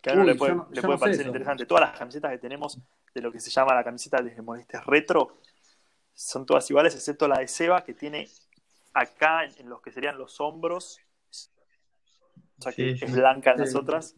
que 0.02 0.10
a 0.10 0.12
uno 0.12 0.22
Uy, 0.22 0.28
le 0.28 0.34
puede, 0.36 0.52
yo 0.52 0.56
no- 0.58 0.68
le 0.70 0.82
puede 0.82 0.94
no 0.94 1.00
parecer 1.00 1.26
interesante. 1.26 1.64
Todas 1.66 1.80
las 1.88 1.98
camisetas 1.98 2.30
que 2.30 2.38
tenemos 2.38 2.78
de 3.14 3.20
lo 3.22 3.32
que 3.32 3.40
se 3.40 3.50
llama 3.50 3.74
la 3.74 3.82
camiseta 3.82 4.20
de 4.20 4.40
Molestes 4.42 4.84
Retro 4.84 5.38
son 6.14 6.44
todas 6.44 6.68
iguales, 6.70 6.94
excepto 6.94 7.26
la 7.26 7.38
de 7.38 7.48
Seba, 7.48 7.82
que 7.82 7.94
tiene 7.94 8.28
acá 8.92 9.44
en, 9.44 9.52
en 9.60 9.68
los 9.70 9.80
que 9.80 9.90
serían 9.90 10.16
los 10.18 10.40
hombros, 10.40 11.00
o 12.58 12.62
sea 12.62 12.72
que 12.72 12.96
Sí, 12.96 13.04
es 13.04 13.12
blanca 13.14 13.52
en 13.52 13.60
las 13.60 13.74
otras. 13.74 14.14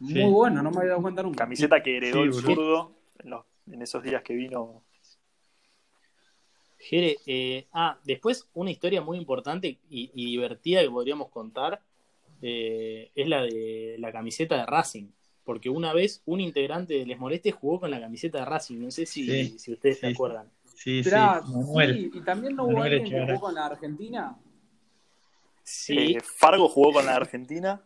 Muy 0.00 0.12
Sí. 0.12 0.22
bueno, 0.22 0.62
no 0.62 0.70
me 0.70 0.78
había 0.78 0.90
dado 0.90 1.02
cuenta 1.02 1.22
nunca. 1.22 1.38
Camiseta 1.44 1.82
que 1.82 1.96
heredó 1.96 2.14
Sí, 2.22 2.28
el 2.28 2.32
zurdo 2.34 2.92
en, 3.18 3.30
los- 3.30 3.44
en 3.70 3.82
esos 3.82 4.02
días 4.02 4.22
que 4.22 4.34
vino. 4.34 4.82
Jere, 6.78 7.16
eh, 7.26 7.66
ah, 7.72 7.98
después 8.04 8.48
una 8.54 8.70
historia 8.70 9.00
muy 9.02 9.18
importante 9.18 9.78
y, 9.90 10.10
y 10.14 10.26
divertida 10.26 10.80
que 10.82 10.90
podríamos 10.90 11.28
contar 11.30 11.80
eh, 12.40 13.10
es 13.16 13.28
la 13.28 13.42
de 13.42 13.96
la 13.98 14.12
camiseta 14.12 14.56
de 14.56 14.64
Racing. 14.66 15.08
Porque 15.42 15.68
una 15.70 15.92
vez 15.92 16.22
un 16.26 16.40
integrante 16.40 16.94
de 16.94 17.06
Les 17.06 17.18
Molestes 17.18 17.54
jugó 17.54 17.80
con 17.80 17.90
la 17.90 17.98
camiseta 18.00 18.38
de 18.38 18.44
Racing. 18.44 18.76
No 18.78 18.90
sé 18.92 19.06
si, 19.06 19.24
Sí, 19.26 19.58
si 19.58 19.72
ustedes 19.72 19.98
se 19.98 20.06
acuerdan. 20.08 20.48
Sí, 20.76 21.00
Esperá, 21.00 21.42
sí, 21.44 21.52
Manuel. 21.52 21.94
sí, 21.98 22.10
y 22.14 22.20
también 22.20 22.54
no 22.54 22.64
hubo 22.64 22.72
Manuel 22.74 22.92
alguien 23.00 23.26
que 23.26 23.32
jugó 23.32 23.40
con 23.46 23.54
la 23.54 23.66
Argentina. 23.66 24.38
Sí, 25.70 26.16
Eh, 26.16 26.20
Fargo 26.22 26.68
jugó 26.68 26.94
con 26.94 27.04
la 27.06 27.14
Argentina. 27.16 27.82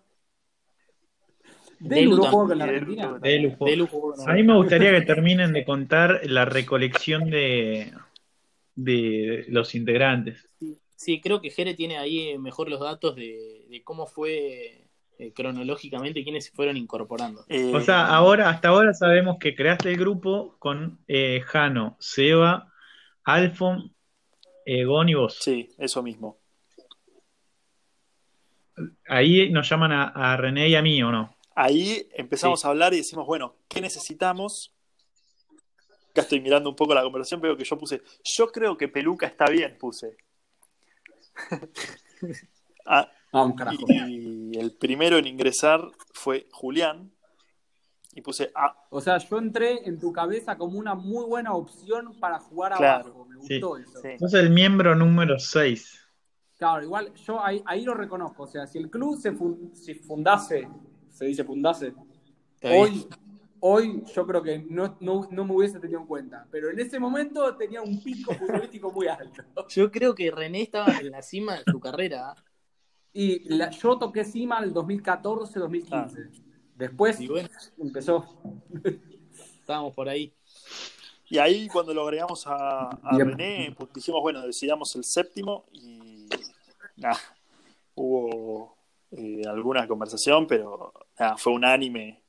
Delu 1.81 2.11
Delu 2.17 2.27
jugó 2.27 2.47
con 2.49 2.59
la 2.59 2.67
Delu 2.67 2.77
Argentina. 2.79 3.03
también. 3.11 3.23
De 3.43 3.49
lujo. 3.49 3.65
Delu 3.65 3.87
jugó 3.89 4.13
con 4.15 4.31
A 4.31 4.35
mí 4.35 4.43
me 4.45 4.55
gustaría 4.55 4.91
que 4.93 5.03
terminen 5.05 5.53
de 5.53 5.65
contar 5.65 6.21
la 6.25 6.45
recolección 6.45 7.29
de, 7.29 7.93
de 8.77 9.45
los 9.49 9.75
integrantes. 9.75 10.49
Sí, 10.95 11.21
creo 11.21 11.41
que 11.41 11.51
Jere 11.51 11.75
tiene 11.75 11.99
ahí 11.99 12.29
eh, 12.29 12.39
mejor 12.39 12.71
los 12.71 12.79
datos 12.79 13.17
de, 13.17 13.67
de 13.69 13.83
cómo 13.83 14.07
fue 14.07 14.87
eh, 15.19 15.33
cronológicamente 15.35 16.23
quienes 16.23 16.45
se 16.45 16.53
fueron 16.53 16.77
incorporando. 16.77 17.45
Eh, 17.49 17.73
O 17.75 17.81
sea, 17.81 18.07
ahora, 18.07 18.49
hasta 18.49 18.69
ahora 18.69 18.95
sabemos 18.95 19.39
que 19.41 19.57
creaste 19.57 19.91
el 19.91 19.97
grupo 19.97 20.55
con 20.61 21.01
eh, 21.09 21.41
Jano, 21.45 21.97
Seba, 21.99 22.73
Alfon, 23.25 23.93
Egon 24.65 25.09
y 25.09 25.15
vos. 25.15 25.39
Sí, 25.41 25.71
eso 25.79 26.05
mismo. 26.05 26.39
Ahí 29.09 29.51
nos 29.51 29.69
llaman 29.69 29.93
a, 29.93 30.05
a 30.33 30.37
René 30.37 30.69
y 30.69 30.75
a 30.75 30.83
mí, 30.83 31.03
¿o 31.03 31.11
no? 31.13 31.35
Ahí 31.55 32.09
empezamos 32.15 32.61
Sí. 32.61 32.67
a 32.67 32.71
hablar 32.71 32.95
y 32.95 32.99
decimos, 32.99 33.27
bueno, 33.27 33.57
¿qué 33.69 33.81
necesitamos? 33.81 34.75
Acá 36.11 36.23
estoy 36.23 36.41
mirando 36.41 36.69
un 36.71 36.77
poco 36.77 36.95
la 36.95 37.03
conversación, 37.03 37.41
veo 37.41 37.57
que 37.57 37.65
yo 37.65 37.79
puse, 37.79 38.03
yo 38.25 38.51
creo 38.53 38.77
que 38.77 38.89
Peluca 38.89 39.27
está 39.27 39.47
bien, 39.47 39.77
puse. 39.79 40.17
Ah, 42.85 43.09
Vamos, 43.33 43.57
carajo. 43.57 43.79
y 43.89 44.59
el 44.59 44.73
primero 44.77 45.17
en 45.17 45.27
ingresar 45.27 45.89
fue 46.13 46.49
Julián. 46.51 47.13
Y 48.15 48.21
puse 48.21 48.51
A. 48.55 48.77
O 48.91 49.01
sea, 49.01 49.17
yo 49.19 49.39
entré 49.39 49.89
en 49.89 49.99
tu 49.99 50.13
cabeza 50.13 50.59
como 50.59 50.79
una 50.79 50.95
muy 50.95 51.25
buena 51.25 51.55
opción 51.55 52.13
para 52.21 52.39
jugar 52.41 52.77
Claro, 52.77 53.05
abajo. 53.07 53.25
Me 53.27 53.37
sí, 53.47 53.59
gustó 53.61 53.79
eso. 53.79 54.03
Sí. 54.03 54.19
Sos 54.19 54.35
el 54.35 54.51
miembro 54.51 54.95
número 54.95 55.39
6. 55.39 56.02
Claro, 56.63 56.85
igual 56.85 57.13
yo 57.15 57.45
ahí, 57.45 57.61
ahí 57.67 57.83
lo 57.83 57.93
reconozco. 57.93 58.45
O 58.45 58.47
sea, 58.47 58.69
si 58.69 58.79
el 58.79 58.89
club 58.89 59.19
se 59.21 59.33
fun- 59.33 59.73
si 59.75 59.95
fundase, 59.95 60.69
se 61.09 61.25
dice 61.25 61.43
fundase, 61.43 61.93
hoy, 62.63 63.05
hoy 63.59 64.05
yo 64.15 64.25
creo 64.25 64.41
que 64.45 64.61
no, 64.61 64.97
no, 65.01 65.27
no 65.33 65.45
me 65.45 65.55
hubiese 65.57 65.81
tenido 65.81 65.99
en 65.99 66.07
cuenta. 66.07 66.47
Pero 66.53 66.71
en 66.71 66.79
ese 66.79 67.01
momento 67.01 67.57
tenía 67.57 67.83
un 67.83 68.01
pico 68.01 68.33
futbolístico 68.35 68.93
muy 68.93 69.09
alto. 69.09 69.43
Yo 69.71 69.91
creo 69.91 70.15
que 70.15 70.31
René 70.31 70.63
estaba 70.63 70.97
en 71.01 71.11
la 71.11 71.21
cima 71.23 71.59
de 71.59 71.65
su 71.69 71.81
carrera. 71.81 72.37
Y 73.13 73.41
la- 73.57 73.71
yo 73.71 73.99
toqué 73.99 74.25
cima 74.25 74.61
el 74.61 74.73
2014-2015. 74.73 76.31
Después 76.77 77.21
Y 77.21 77.27
bueno, 77.27 77.49
empezó. 77.77 78.41
estábamos 79.61 79.93
por 79.95 80.09
ahí. 80.09 80.33
Y 81.29 81.39
ahí 81.39 81.67
cuando 81.67 81.93
lo 81.95 82.03
agregamos 82.05 82.45
a. 82.47 82.91
René, 83.11 83.75
pues 83.77 83.93
dijimos, 83.95 84.21
bueno, 84.23 84.43
decidamos 84.43 84.95
el 84.97 85.03
séptimo 85.03 85.65
y 85.73 86.12
nada, 86.97 87.19
hubo 87.95 88.77
eh, 89.11 89.43
alguna 89.49 89.87
conversación, 89.87 90.47
pero 90.47 90.93
nada, 91.19 91.37
fue 91.37 91.53
unánime. 91.53 92.21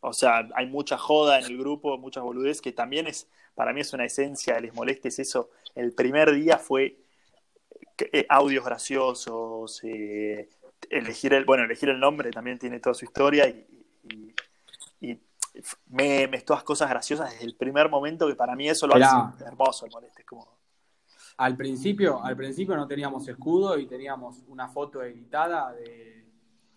O 0.00 0.12
sea, 0.12 0.48
hay 0.54 0.66
mucha 0.66 0.98
joda 0.98 1.38
en 1.38 1.44
el 1.46 1.58
grupo, 1.58 1.96
muchas 1.98 2.24
boludez, 2.24 2.60
que 2.60 2.72
también 2.72 3.06
es, 3.06 3.28
para 3.54 3.72
mí 3.72 3.80
es 3.80 3.92
una 3.92 4.04
esencia 4.04 4.54
de 4.54 4.62
Les 4.62 4.74
Molestes 4.74 5.18
eso. 5.18 5.50
El 5.74 5.92
primer 5.92 6.32
día 6.32 6.58
fue 6.58 6.98
eh, 7.98 8.26
audios 8.28 8.64
graciosos, 8.64 9.80
eh, 9.84 10.48
elegir 10.90 11.34
el, 11.34 11.44
bueno, 11.44 11.64
elegir 11.64 11.88
el 11.88 12.00
nombre 12.00 12.30
también 12.32 12.58
tiene 12.58 12.80
toda 12.80 12.94
su 12.94 13.04
historia 13.04 13.46
y, 13.46 13.66
y- 14.10 14.34
y 15.08 15.20
memes, 15.90 16.44
todas 16.44 16.64
cosas 16.64 16.88
graciosas 16.90 17.30
desde 17.30 17.44
el 17.44 17.54
primer 17.56 17.88
momento 17.88 18.26
que 18.26 18.34
para 18.34 18.56
mí 18.56 18.68
eso 18.68 18.86
lo 18.86 18.94
Mirá. 18.94 19.28
hace 19.28 19.44
hermoso 19.44 19.84
el 19.86 19.92
moleste. 19.92 20.22
Es 20.22 20.26
como, 20.26 20.48
Al 21.38 21.56
principio, 21.56 22.22
al 22.22 22.36
principio 22.36 22.76
no 22.76 22.86
teníamos 22.86 23.26
escudo 23.28 23.78
y 23.78 23.86
teníamos 23.86 24.42
una 24.48 24.68
foto 24.68 25.02
editada 25.02 25.72
de 25.72 26.12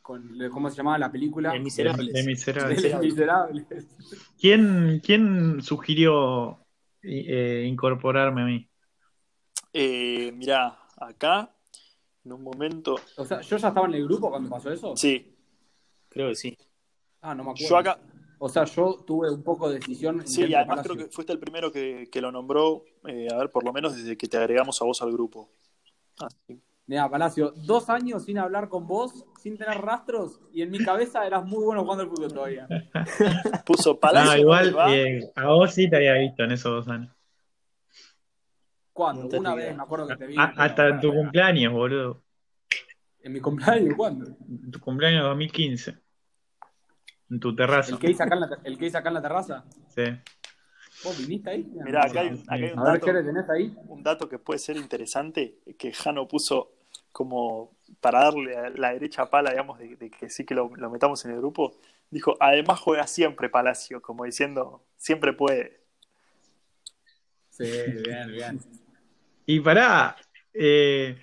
con 0.02 0.38
¿cómo 0.52 0.70
se 0.70 0.78
llamaba 0.78 1.00
la 1.00 1.12
película? 1.12 1.54
El 1.54 1.64
Miserables. 1.64 2.14
De 2.14 2.24
Miserables. 2.24 2.82
De 2.84 3.00
Miserables. 3.00 3.66
¿Quién, 4.40 5.02
quién 5.04 5.62
sugirió 5.64 6.60
eh, 7.02 7.66
incorporarme 7.68 8.42
a 8.44 8.46
mí? 8.46 8.70
eh, 9.74 10.32
mirá, 10.32 10.78
acá, 10.98 11.52
en 12.24 12.32
un 12.34 12.44
momento, 12.44 12.96
O 13.18 13.26
sea, 13.26 13.42
yo 13.42 13.58
ya 13.58 13.68
estaba 13.68 13.88
en 13.88 13.96
el 13.96 14.06
grupo 14.06 14.30
cuando 14.30 14.50
pasó 14.50 14.72
eso. 14.72 14.96
sí, 14.96 15.36
Creo 16.08 16.30
que 16.30 16.36
sí. 16.36 16.58
Ah, 17.22 17.36
no 17.36 17.44
me 17.44 17.52
acuerdo. 17.52 17.70
yo 17.70 17.78
acá, 17.78 18.00
O 18.40 18.50
sea, 18.50 18.66
yo 18.66 19.04
tuve 19.06 19.32
un 19.32 19.44
poco 19.44 19.70
de 19.70 19.76
decisión. 19.80 20.26
sí, 20.28 20.42
y 20.46 20.54
además 20.54 20.78
Palacio. 20.78 20.94
creo 20.94 21.06
que 21.08 21.12
fuiste 21.14 21.34
el 21.34 21.40
primero 21.40 21.72
que, 21.72 22.10
que 22.12 22.22
lo 22.22 22.32
nombró, 22.32 22.84
eh, 23.08 23.28
a 23.32 23.38
ver, 23.38 23.50
por 23.50 23.64
lo 23.64 23.72
menos 23.74 23.96
desde 23.96 24.18
que 24.18 24.28
te 24.28 24.38
agregamos 24.38 24.82
a 24.82 24.86
vos 24.86 25.02
al 25.02 25.12
grupo. 25.12 25.50
Así. 26.20 26.62
Mira, 26.88 27.10
Palacio, 27.10 27.52
dos 27.66 27.90
años 27.90 28.26
sin 28.26 28.38
hablar 28.38 28.70
con 28.70 28.86
vos, 28.86 29.26
sin 29.42 29.58
tener 29.58 29.80
rastros, 29.80 30.40
y 30.54 30.62
en 30.62 30.70
mi 30.70 30.78
cabeza 30.80 31.26
eras 31.26 31.44
muy 31.44 31.64
bueno 31.64 31.82
jugando 31.82 32.04
al 32.04 32.10
fútbol 32.10 32.32
todavía. 32.32 32.68
Puso 33.66 34.00
Palacio. 34.00 34.34
No, 34.34 34.40
igual 34.40 34.76
eh, 34.94 35.32
a 35.36 35.48
vos 35.48 35.74
sí 35.74 35.90
te 35.90 35.96
había 35.96 36.14
visto 36.14 36.44
en 36.44 36.52
esos 36.52 36.72
dos 36.86 36.88
años. 36.88 37.12
¿Cuándo? 38.94 39.28
No 39.28 39.40
Una 39.40 39.56
vez 39.56 39.76
me 39.76 39.82
acuerdo 39.84 40.08
que 40.08 40.16
te 40.16 40.28
vi. 40.28 40.38
A- 40.38 40.54
hasta 40.58 40.88
en 40.90 41.00
tu 41.02 41.12
cumpleaños, 41.12 41.74
boludo. 41.74 42.22
¿En 43.24 43.34
mi 43.34 43.40
cumpleaños? 43.42 43.96
¿Cuándo? 43.98 44.26
En 44.48 44.72
tu 44.72 44.80
cumpleaños 44.80 45.24
2015. 45.24 45.98
En 47.30 47.40
tu 47.40 47.56
terraza. 47.56 47.92
¿El 47.92 48.00
que 48.00 48.10
hice 48.12 48.24
acá 48.24 48.36
en 48.36 48.42
la, 48.42 48.50
ter- 48.50 48.60
el 48.64 48.78
que 48.78 48.86
hice 48.86 48.98
acá 48.98 49.10
en 49.10 49.16
la 49.16 49.22
terraza? 49.22 49.66
Sí. 49.96 50.04
¿Vos 51.04 51.18
viniste 51.18 51.50
ahí? 51.50 51.64
Mirá, 51.84 52.04
acá 52.06 52.22
hay, 52.22 52.30
acá 52.30 52.56
hay 52.56 52.64
un, 52.72 52.80
A 52.80 52.84
ver, 52.84 52.94
dato, 52.94 53.06
¿qué 53.06 53.14
le 53.14 53.24
tenés 53.24 53.50
ahí? 53.50 53.76
un 53.90 54.04
dato 54.04 54.30
que 54.30 54.40
puede 54.40 54.60
ser 54.60 54.78
interesante, 54.78 55.60
que 55.78 55.94
Jano 55.94 56.28
puso 56.28 56.72
como 57.12 57.72
para 58.02 58.24
darle 58.26 58.58
a 58.58 58.70
la 58.70 58.94
derecha 58.94 59.30
pala, 59.30 59.52
digamos, 59.52 59.80
de, 59.80 59.96
de 59.96 60.10
que 60.10 60.30
sí 60.30 60.46
que 60.46 60.56
lo, 60.56 60.72
lo 60.76 60.90
metamos 60.90 61.24
en 61.26 61.32
el 61.32 61.38
grupo. 61.38 61.76
Dijo, 62.10 62.36
además 62.40 62.80
juega 62.80 63.08
siempre 63.08 63.50
Palacio, 63.50 64.02
como 64.02 64.26
diciendo, 64.26 64.84
siempre 64.98 65.34
puede. 65.34 65.80
Sí, 67.50 67.64
bien, 67.64 68.32
bien. 68.32 68.60
Y 69.46 69.60
pará, 69.62 70.16
eh, 70.54 71.18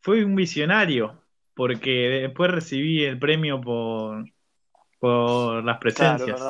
fui 0.00 0.22
un 0.22 0.34
visionario, 0.36 1.22
porque 1.54 1.90
después 2.22 2.50
recibí 2.50 3.04
el 3.04 3.18
premio 3.18 3.60
por, 3.60 4.24
por 5.00 5.64
las 5.64 5.78
presencias. 5.78 6.40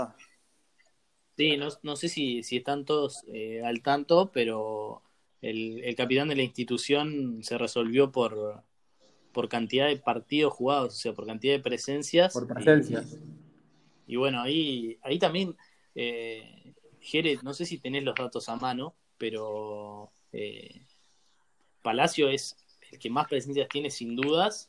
Sí, 1.36 1.56
no, 1.56 1.68
no 1.82 1.96
sé 1.96 2.08
si, 2.08 2.42
si 2.42 2.58
están 2.58 2.84
todos 2.84 3.24
eh, 3.28 3.62
al 3.64 3.80
tanto, 3.80 4.30
pero 4.30 5.02
el, 5.40 5.82
el 5.82 5.94
capitán 5.94 6.28
de 6.28 6.36
la 6.36 6.42
institución 6.42 7.42
se 7.42 7.56
resolvió 7.56 8.12
por, 8.12 8.62
por 9.32 9.48
cantidad 9.48 9.86
de 9.86 9.96
partidos 9.96 10.52
jugados, 10.52 10.94
o 10.94 10.96
sea, 10.98 11.14
por 11.14 11.24
cantidad 11.24 11.54
de 11.54 11.60
presencias. 11.60 12.34
Por 12.34 12.46
presencias. 12.46 13.16
Y, 14.06 14.14
y 14.14 14.16
bueno, 14.16 14.42
ahí, 14.42 14.98
ahí 15.02 15.18
también, 15.18 15.56
eh, 15.94 16.74
Jere, 17.00 17.38
no 17.42 17.54
sé 17.54 17.64
si 17.64 17.78
tenés 17.78 18.04
los 18.04 18.16
datos 18.16 18.48
a 18.50 18.56
mano, 18.56 18.94
pero 19.16 20.10
eh, 20.32 20.82
Palacio 21.82 22.28
es 22.28 22.56
el 22.90 22.98
que 22.98 23.08
más 23.08 23.28
presencias 23.28 23.68
tiene 23.68 23.88
sin 23.88 24.14
dudas. 24.14 24.68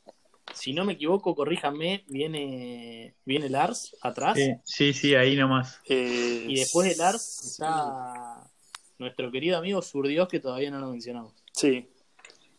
Si 0.54 0.72
no 0.72 0.84
me 0.84 0.94
equivoco, 0.94 1.34
corríjame, 1.34 2.04
viene, 2.08 3.14
viene 3.24 3.48
Lars 3.48 3.96
atrás. 4.02 4.36
Sí, 4.36 4.52
sí, 4.64 4.92
sí, 4.92 5.14
ahí 5.14 5.36
nomás. 5.36 5.80
Eh, 5.88 6.44
Y 6.48 6.56
después 6.56 6.88
de 6.88 6.96
Lars 6.96 7.22
sí. 7.22 7.48
está 7.48 8.50
nuestro 8.98 9.30
querido 9.30 9.58
amigo 9.58 9.80
Surdios, 9.82 10.28
que 10.28 10.40
todavía 10.40 10.70
no 10.70 10.78
lo 10.80 10.88
mencionamos. 10.90 11.32
Sí, 11.52 11.88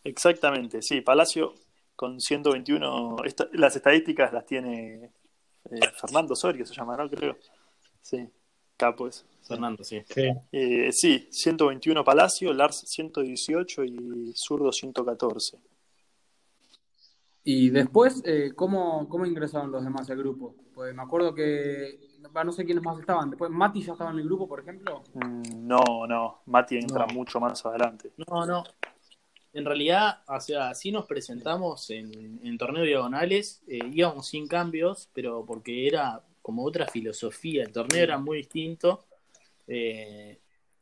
exactamente. 0.02 0.82
Sí, 0.82 1.00
Palacio 1.00 1.54
con 1.96 2.20
121. 2.20 3.16
esta- 3.24 3.48
las 3.52 3.76
estadísticas 3.76 4.32
las 4.32 4.44
tiene 4.46 5.10
eh, 5.70 5.80
Fernando 6.00 6.34
Sorio, 6.36 6.66
se 6.66 6.74
llama, 6.74 6.96
¿no? 6.96 7.08
Creo. 7.08 7.38
Sí, 8.02 8.28
capo 8.76 9.08
eso. 9.08 9.24
Fernando, 9.42 9.84
sí. 9.84 10.02
Sí. 10.08 10.28
Eh, 10.52 10.90
sí, 10.92 11.28
121 11.30 12.02
Palacio, 12.04 12.52
Lars 12.52 12.82
118 12.86 13.84
y 13.84 14.32
Zurdo 14.34 14.72
114. 14.72 15.58
Y 17.44 17.68
después, 17.68 18.22
eh, 18.24 18.52
¿cómo, 18.56 19.06
¿cómo 19.08 19.26
ingresaron 19.26 19.70
los 19.70 19.84
demás 19.84 20.08
al 20.08 20.16
grupo? 20.16 20.54
Pues 20.74 20.94
me 20.94 21.02
acuerdo 21.02 21.34
que, 21.34 22.00
no 22.32 22.52
sé 22.52 22.64
quiénes 22.64 22.82
más 22.82 22.98
estaban. 22.98 23.28
Después, 23.30 23.50
Mati 23.50 23.82
ya 23.82 23.92
estaba 23.92 24.10
en 24.10 24.18
el 24.18 24.24
grupo, 24.24 24.48
por 24.48 24.60
ejemplo. 24.60 25.02
Mm, 25.12 25.66
No, 25.66 26.06
no, 26.08 26.40
Mati 26.46 26.78
entra 26.78 27.06
No. 27.06 27.12
mucho 27.12 27.38
más 27.40 27.64
adelante. 27.66 28.12
No, 28.16 28.46
no. 28.46 28.64
En 29.52 29.64
realidad, 29.64 30.22
o 30.26 30.40
sea, 30.40 30.70
así 30.70 30.90
nos 30.90 31.06
presentamos 31.06 31.88
en, 31.90 32.40
en 32.42 32.58
torneo 32.58 32.82
diagonales, 32.82 33.62
eh, 33.68 33.78
íbamos 33.92 34.26
sin 34.26 34.48
cambios, 34.48 35.10
pero 35.12 35.44
porque 35.46 35.86
era 35.86 36.22
como 36.42 36.64
otra 36.64 36.86
filosofía, 36.88 37.62
el 37.62 37.72
torneo 37.72 38.02
era 38.02 38.18
muy 38.18 38.38
distinto, 38.38 39.06
eh, 39.68 40.40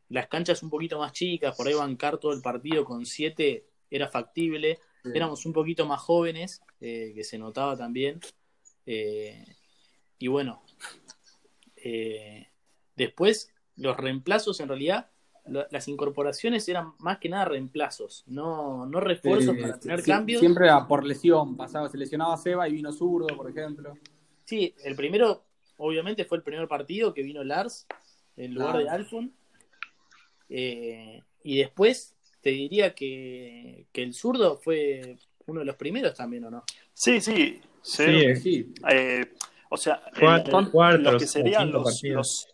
las 0.08 0.26
canchas 0.26 0.62
un 0.62 0.70
poquito 0.70 0.98
más 0.98 1.12
chicas, 1.12 1.54
por 1.54 1.66
ahí 1.68 1.74
bancar 1.74 2.18
todo 2.18 2.32
el 2.32 2.40
partido 2.40 2.84
con 2.84 3.04
siete 3.04 3.66
era 3.90 4.08
factible, 4.08 4.78
éramos 5.04 5.44
un 5.46 5.52
poquito 5.52 5.86
más 5.86 6.00
jóvenes, 6.00 6.62
eh, 6.80 7.12
que 7.14 7.24
se 7.24 7.38
notaba 7.38 7.76
también, 7.76 8.20
eh, 8.86 9.44
y 10.18 10.28
bueno, 10.28 10.62
eh, 11.76 12.48
después 12.96 13.52
los 13.76 13.96
reemplazos 13.96 14.60
en 14.60 14.68
realidad 14.68 15.08
lo- 15.46 15.66
las 15.70 15.88
incorporaciones 15.88 16.68
eran 16.68 16.92
más 16.98 17.18
que 17.18 17.28
nada 17.28 17.46
reemplazos, 17.46 18.22
no, 18.28 18.86
no 18.86 19.00
refuerzos 19.00 19.56
para 19.56 19.78
tener 19.80 20.00
sí, 20.02 20.10
cambios. 20.10 20.38
Siempre 20.40 20.68
por 20.88 21.04
lesión. 21.04 21.56
Pasaba, 21.56 21.88
se 21.88 21.98
lesionaba 21.98 22.36
Seba 22.36 22.68
y 22.68 22.72
vino 22.74 22.92
zurdo, 22.92 23.36
por 23.36 23.50
ejemplo. 23.50 23.98
Sí, 24.44 24.72
el 24.84 24.94
primero, 24.94 25.44
obviamente, 25.78 26.24
fue 26.24 26.38
el 26.38 26.44
primer 26.44 26.68
partido 26.68 27.12
que 27.12 27.22
vino 27.22 27.42
Lars 27.42 27.86
en 28.36 28.54
lugar 28.54 28.72
Claro. 28.72 28.84
de 28.84 28.90
Alfon. 28.90 29.32
Y 30.48 31.56
después 31.58 32.11
te 32.42 32.50
diría 32.50 32.94
que, 32.94 33.86
que 33.92 34.02
el 34.02 34.12
zurdo 34.14 34.58
fue 34.58 35.16
uno 35.46 35.60
de 35.60 35.66
los 35.66 35.76
primeros 35.76 36.14
también, 36.14 36.44
¿o 36.44 36.50
no? 36.50 36.64
Sí, 36.92 37.20
sí, 37.20 37.60
sí. 37.82 38.02
Sí, 38.04 38.20
eh. 38.20 38.36
Sí. 38.36 38.74
Eh, 38.90 39.32
o 39.70 39.76
sea, 39.76 40.02
Cuatro, 40.20 40.58
el- 40.58 41.02
los 41.02 41.16
que 41.16 41.26
serían 41.26 41.72
los, 41.72 42.02
los 42.04 42.48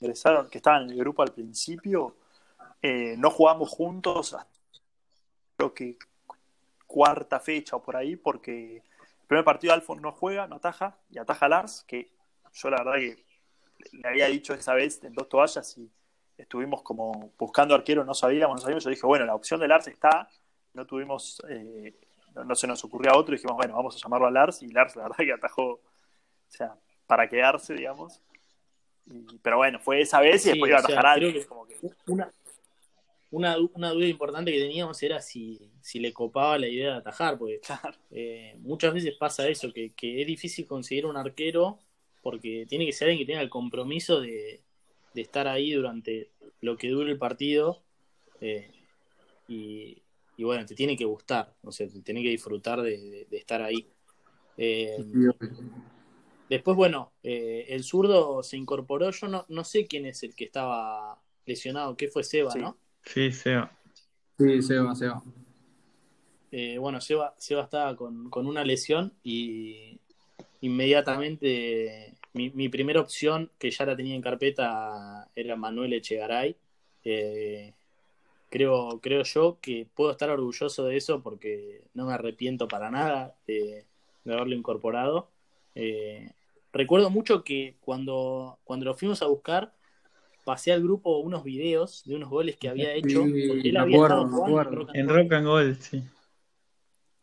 ingresaron, 0.00 0.48
que 0.48 0.58
estaban 0.58 0.84
en 0.84 0.90
el 0.90 0.98
grupo 0.98 1.22
al 1.22 1.32
principio, 1.32 2.16
eh, 2.80 3.14
no 3.18 3.30
jugamos 3.30 3.70
juntos 3.70 4.34
hasta 4.34 4.50
creo 5.56 5.74
que 5.74 5.96
cuarta 6.86 7.40
fecha 7.40 7.76
o 7.76 7.82
por 7.82 7.96
ahí, 7.96 8.16
porque 8.16 8.76
el 8.76 8.82
primer 9.26 9.44
partido 9.44 9.72
Alfon 9.72 10.02
no 10.02 10.12
juega, 10.12 10.46
no 10.46 10.56
ataja, 10.56 10.98
y 11.10 11.18
ataja 11.18 11.48
Lars, 11.48 11.84
que 11.86 12.10
yo 12.52 12.70
la 12.70 12.78
verdad 12.84 12.94
que 12.96 13.24
le 13.92 14.08
había 14.08 14.26
dicho 14.26 14.54
esa 14.54 14.74
vez 14.74 15.02
en 15.04 15.12
dos 15.12 15.28
toallas 15.28 15.76
y 15.78 15.90
estuvimos 16.42 16.82
como 16.82 17.32
buscando 17.38 17.74
arquero, 17.74 18.04
no 18.04 18.14
sabíamos, 18.14 18.56
no 18.56 18.60
sabíamos, 18.62 18.84
yo 18.84 18.90
dije, 18.90 19.06
bueno, 19.06 19.24
la 19.24 19.34
opción 19.34 19.60
de 19.60 19.68
Lars 19.68 19.86
está, 19.88 20.28
no 20.74 20.86
tuvimos, 20.86 21.42
eh, 21.48 21.94
no, 22.34 22.44
no 22.44 22.54
se 22.54 22.66
nos 22.66 22.82
ocurrió 22.84 23.12
a 23.12 23.16
otro 23.18 23.34
y 23.34 23.38
dijimos, 23.38 23.56
bueno, 23.56 23.74
vamos 23.74 23.96
a 23.96 23.98
llamarlo 23.98 24.26
a 24.26 24.30
Lars 24.30 24.62
y 24.62 24.68
Lars 24.68 24.96
la 24.96 25.04
verdad 25.04 25.16
que 25.18 25.32
atajó, 25.32 25.64
o 25.72 25.80
sea, 26.48 26.74
para 27.06 27.28
quedarse, 27.28 27.74
digamos. 27.74 28.20
Y- 29.06 29.38
pero 29.42 29.56
bueno, 29.58 29.78
fue 29.78 30.00
esa 30.00 30.20
vez 30.20 30.36
y 30.36 30.38
Sí, 30.44 30.48
después 30.50 30.68
iba 30.70 30.78
a 30.78 30.82
sea, 30.82 30.98
atajar 30.98 31.16
creo 31.16 31.28
alguien. 31.28 31.42
que- 31.42 31.48
Como 31.48 31.66
que, 31.66 31.76
Una, 32.06 32.32
una, 33.30 33.56
una 33.74 33.90
duda 33.90 34.06
importante 34.06 34.52
que 34.52 34.58
teníamos 34.60 35.02
era 35.02 35.20
si, 35.20 35.70
si 35.80 35.98
le 36.00 36.12
copaba 36.12 36.58
la 36.58 36.68
idea 36.68 36.92
de 36.92 36.98
atajar, 36.98 37.38
porque 37.38 37.60
claro, 37.60 37.96
eh, 38.10 38.56
muchas 38.58 38.92
veces 38.92 39.14
pasa 39.16 39.48
eso, 39.48 39.72
que, 39.72 39.92
que 39.92 40.20
es 40.20 40.26
difícil 40.26 40.66
conseguir 40.66 41.06
un 41.06 41.16
arquero 41.16 41.78
porque 42.22 42.66
tiene 42.68 42.86
que 42.86 42.92
ser 42.92 43.08
alguien 43.08 43.26
que 43.26 43.32
tenga 43.32 43.42
el 43.42 43.50
compromiso 43.50 44.20
de, 44.20 44.60
de 45.14 45.20
estar 45.20 45.48
ahí 45.48 45.72
durante 45.72 46.30
lo 46.62 46.76
que 46.78 46.88
dure 46.88 47.10
el 47.12 47.18
partido 47.18 47.82
eh, 48.40 48.70
y, 49.48 50.02
y 50.36 50.44
bueno, 50.44 50.64
te 50.64 50.74
tiene 50.74 50.96
que 50.96 51.04
gustar, 51.04 51.54
o 51.62 51.70
sea, 51.70 51.86
te 51.88 52.00
tiene 52.00 52.22
que 52.22 52.30
disfrutar 52.30 52.80
de, 52.80 52.98
de- 52.98 53.26
de 53.26 53.36
estar 53.36 53.60
ahí. 53.62 53.86
Eh, 54.56 54.96
después, 56.48 56.76
bueno, 56.76 57.12
eh, 57.22 57.66
el 57.68 57.82
zurdo 57.84 58.42
se 58.42 58.56
incorporó, 58.56 59.10
yo 59.10 59.28
no, 59.28 59.44
no 59.48 59.64
sé 59.64 59.86
quién 59.86 60.06
es 60.06 60.22
el 60.22 60.34
que 60.34 60.44
estaba 60.44 61.20
lesionado, 61.46 61.96
que 61.96 62.08
fue 62.08 62.24
Seba, 62.24 62.50
Sí. 62.52 62.58
¿no? 62.60 62.76
Sí, 63.04 63.32
Seba. 63.32 63.76
Sí, 64.38 64.62
Seba, 64.62 64.94
Seba. 64.94 65.22
Eh, 66.52 66.78
bueno, 66.78 67.00
Seba, 67.00 67.34
Seba 67.38 67.62
estaba 67.64 67.96
con, 67.96 68.28
con 68.30 68.46
una 68.46 68.64
lesión 68.64 69.12
y 69.24 69.98
inmediatamente 70.60 72.14
mi, 72.32 72.50
mi 72.50 72.68
primera 72.68 73.00
opción, 73.00 73.50
que 73.58 73.70
ya 73.70 73.86
la 73.86 73.96
tenía 73.96 74.14
en 74.14 74.22
carpeta, 74.22 75.28
era 75.34 75.56
Manuel 75.56 75.92
Echegaray. 75.92 76.56
Eh, 77.04 77.72
creo, 78.48 79.00
creo 79.00 79.22
yo 79.22 79.58
que 79.60 79.86
puedo 79.94 80.10
estar 80.10 80.30
orgulloso 80.30 80.84
de 80.84 80.96
eso 80.96 81.22
porque 81.22 81.82
no 81.94 82.06
me 82.06 82.12
arrepiento 82.12 82.68
para 82.68 82.90
nada 82.90 83.34
de, 83.46 83.84
de 84.24 84.32
haberlo 84.32 84.54
incorporado. 84.54 85.28
Eh, 85.74 86.30
recuerdo 86.72 87.10
mucho 87.10 87.44
que 87.44 87.76
cuando, 87.80 88.58
cuando 88.64 88.86
lo 88.86 88.94
fuimos 88.94 89.22
a 89.22 89.26
buscar, 89.26 89.72
pasé 90.44 90.72
al 90.72 90.82
grupo 90.82 91.18
unos 91.18 91.44
videos 91.44 92.02
de 92.04 92.16
unos 92.16 92.28
goles 92.28 92.56
que 92.56 92.68
había 92.68 92.94
hecho. 92.94 93.24
Sí, 93.24 93.46
porque 93.48 93.68
él 93.68 93.76
había 93.76 93.96
acuerdo, 93.96 94.24
estado 94.24 94.44
jugando. 94.44 94.70
Rock 94.70 94.90
En 94.94 95.08
Rock 95.08 95.32
and 95.32 95.46
Gold, 95.46 95.80
sí. 95.80 96.02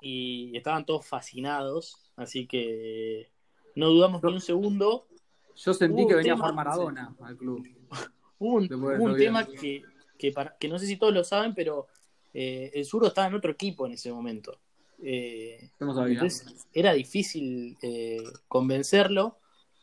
y 0.02 0.56
estaban 0.56 0.86
todos 0.86 1.06
fascinados, 1.06 2.12
así 2.16 2.48
que 2.48 3.30
no 3.76 3.90
dudamos 3.90 4.24
ni 4.24 4.32
un 4.34 4.42
segundo. 4.42 5.08
Yo 5.56 5.74
sentí 5.74 6.02
Hubo 6.02 6.08
que 6.10 6.16
venía 6.16 6.34
a 6.34 6.38
jugar 6.38 6.54
Maradona 6.54 7.16
al 7.22 7.38
club. 7.38 7.68
Hubo 8.40 8.56
un, 8.56 8.68
hubo 8.98 9.04
un 9.06 9.18
tema 9.18 9.46
que, 9.60 9.84
que, 10.18 10.32
para- 10.32 10.56
que 10.58 10.70
no 10.70 10.80
sé 10.80 10.86
si 10.88 10.96
todos 10.96 11.14
lo 11.14 11.24
saben, 11.26 11.54
pero 11.54 11.88
eh, 12.34 12.72
el 12.74 12.86
zurdo 12.86 13.08
estaba 13.08 13.28
en 13.28 13.34
otro 13.34 13.52
equipo 13.52 13.86
en 13.86 13.94
ese 13.94 14.12
momento. 14.14 14.58
Eh, 15.02 15.70
entonces 16.14 16.68
era 16.74 16.94
difícil 16.94 17.78
eh, 17.82 18.24
convencerlo. 18.48 19.38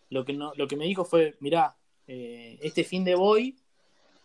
Lo 0.09 0.25
que, 0.25 0.33
no, 0.33 0.53
lo 0.55 0.67
que 0.69 0.77
me 0.77 0.85
dijo 0.87 1.05
fue, 1.05 1.37
mirá, 1.41 1.77
eh, 2.07 2.59
este 2.63 2.83
fin 2.85 3.05
de 3.05 3.15
voy, 3.15 3.57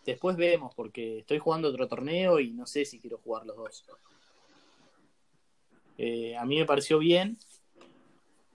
después 0.06 0.36
vemos, 0.36 0.74
porque 0.74 1.18
estoy 1.18 1.38
jugando 1.38 1.68
otro 1.68 1.86
torneo 1.88 2.40
y 2.40 2.52
no 2.52 2.66
sé 2.66 2.84
si 2.86 3.00
quiero 3.00 3.18
jugar 3.18 3.44
los 3.44 3.56
dos. 3.56 3.84
Eh, 5.98 6.36
a 6.36 6.44
mí 6.44 6.58
me 6.58 6.64
pareció 6.64 6.98
bien. 6.98 7.36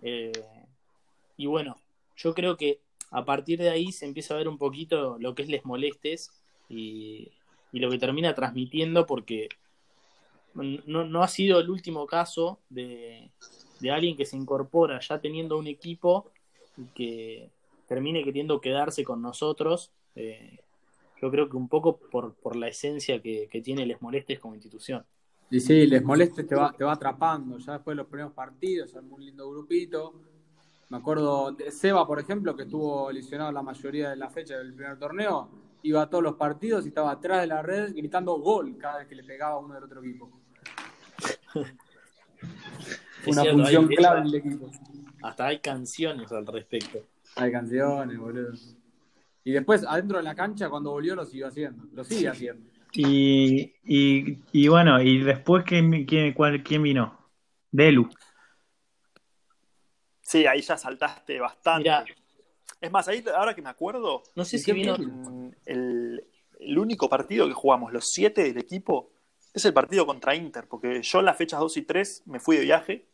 Eh, 0.02 0.32
y 1.38 1.45
bueno, 1.45 1.78
yo 2.15 2.34
creo 2.34 2.58
que 2.58 2.82
a 3.12 3.23
partir 3.23 3.60
de 3.60 3.69
ahí 3.69 3.91
se 3.91 4.06
empieza 4.06 4.34
a 4.34 4.38
ver 4.38 4.47
un 4.47 4.58
poquito 4.58 5.17
lo 5.19 5.36
que 5.36 5.43
es 5.43 5.50
les 5.50 5.63
molestes 5.65 6.32
y, 6.69 7.32
lo 7.71 7.91
que 7.91 8.00
termina 8.00 8.34
transmitiendo 8.34 9.06
porque 9.06 9.50
no, 10.56 11.06
no 11.06 11.21
ha 11.21 11.28
sido 11.28 11.60
el 11.60 11.69
último 11.69 12.08
caso 12.08 12.60
de, 12.69 13.30
de 13.80 13.91
alguien 13.91 14.17
que 14.17 14.26
se 14.26 14.36
incorpora 14.36 15.00
ya 15.00 15.21
teniendo 15.21 15.60
un 15.60 15.67
equipo 15.67 16.32
y 16.76 16.86
que 16.95 17.52
termine 17.88 18.23
queriendo 18.23 18.60
quedarse 18.60 19.04
con 19.04 19.21
nosotros. 19.21 19.91
Eh, 20.15 20.60
yo 21.21 21.30
creo 21.30 21.50
que 21.50 21.58
un 21.58 21.67
poco 21.67 21.97
por, 21.97 22.34
por 22.34 22.56
la 22.56 22.67
esencia 22.67 23.21
que, 23.21 23.47
que 23.52 23.62
tiene 23.62 23.86
Les 23.86 24.02
Molestes 24.02 24.39
como 24.39 24.56
institución. 24.56 25.06
Y 25.50 25.60
sí, 25.62 25.88
les 25.88 26.04
moleste, 26.04 26.43
te 26.43 26.56
va, 26.56 26.73
te 26.73 26.84
va 26.84 26.93
atrapando. 26.93 27.58
Ya 27.58 27.73
después 27.73 27.95
de 27.95 28.04
los 28.04 28.08
primeros 28.08 28.34
partidos, 28.34 28.95
armó 28.95 29.15
un 29.15 29.26
lindo 29.26 29.50
grupito. 29.50 30.13
Me 30.89 30.97
acuerdo 30.97 31.52
de 31.52 31.71
Seba, 31.71 32.08
por 32.08 32.19
ejemplo, 32.19 32.56
que 32.56 32.63
estuvo 32.63 33.12
lesionado 33.12 33.52
la 33.52 33.62
mayoría 33.62 34.10
de 34.12 34.15
la 34.15 34.30
fecha 34.30 34.58
del 34.58 34.73
primer 34.73 34.97
torneo. 34.97 35.50
Iba 35.84 36.04
a 36.04 36.10
todos 36.10 36.23
los 36.23 36.36
partidos 36.36 36.86
y 36.86 36.89
estaba 36.89 37.12
atrás 37.12 37.41
de 37.41 37.47
la 37.47 37.62
red 37.62 37.93
gritando 37.93 38.36
gol 38.39 38.78
cada 38.78 39.00
vez 39.00 39.08
que 39.08 39.15
le 39.15 39.23
pegaba 39.23 39.56
a 39.56 39.60
uno 39.60 39.73
del 39.76 39.84
otro 39.84 40.02
equipo. 40.02 40.32
Una 43.26 43.41
cierto, 43.41 43.58
función 43.60 43.88
hay- 43.89 43.95
clave 43.95 44.19
en 44.21 44.26
el 44.28 44.36
equipo. 44.36 44.71
Hasta 45.23 45.45
hay 45.47 45.60
canciones 45.60 46.32
al 46.32 46.45
respecto. 46.47 47.00
Hay 47.36 47.52
canciones, 47.52 48.17
boludo. 48.17 48.54
Y 49.43 49.52
después, 49.52 49.84
adentro 49.88 50.17
de 50.17 50.23
la 50.23 50.36
cancha, 50.36 50.69
cuando 50.69 50.91
volvió, 50.91 51.15
lo 51.15 51.26
siguió 51.26 51.47
haciendo. 51.47 51.84
Lo 51.93 52.04
sigue 52.04 52.30
haciendo. 52.30 52.69
Y, 52.93 53.73
y, 53.86 54.38
y 54.52 54.67
bueno, 54.67 55.02
y 55.02 55.19
después, 55.23 55.63
¿quién, 55.65 56.06
quién, 56.06 56.34
cuál- 56.34 56.63
quién 56.63 56.84
vino? 56.84 57.17
Delu. 57.71 58.10
Sí, 60.28 60.46
ahí 60.46 60.62
ya 60.62 60.78
saltaste 60.78 61.40
bastante. 61.40 61.90
Es 62.82 62.92
más, 62.92 63.08
ahí 63.08 63.24
ahora 63.34 63.56
que 63.56 63.62
me 63.62 63.70
acuerdo, 63.70 64.24
no 64.36 64.46
sé 64.46 64.58
¿Y 64.58 64.60
si 64.60 64.66
qué 64.66 64.74
vino. 64.74 64.96
el, 65.66 66.24
el 66.60 66.80
único 66.80 67.10
partido 67.10 67.48
que 67.48 67.54
jugamos, 67.54 67.94
los 67.94 68.12
siete 68.12 68.44
del 68.44 68.58
equipo, 68.58 69.10
es 69.54 69.63
el 69.66 69.74
partido 69.74 70.06
contra 70.06 70.36
Inter, 70.36 70.68
porque 70.68 71.02
yo 71.02 71.20
en 71.20 71.26
las 71.26 71.38
fechas 71.38 71.60
2 71.60 71.78
y 71.78 71.82
3 71.84 72.24
me 72.26 72.40
fui 72.40 72.58
de 72.58 72.63
viaje 72.63 73.06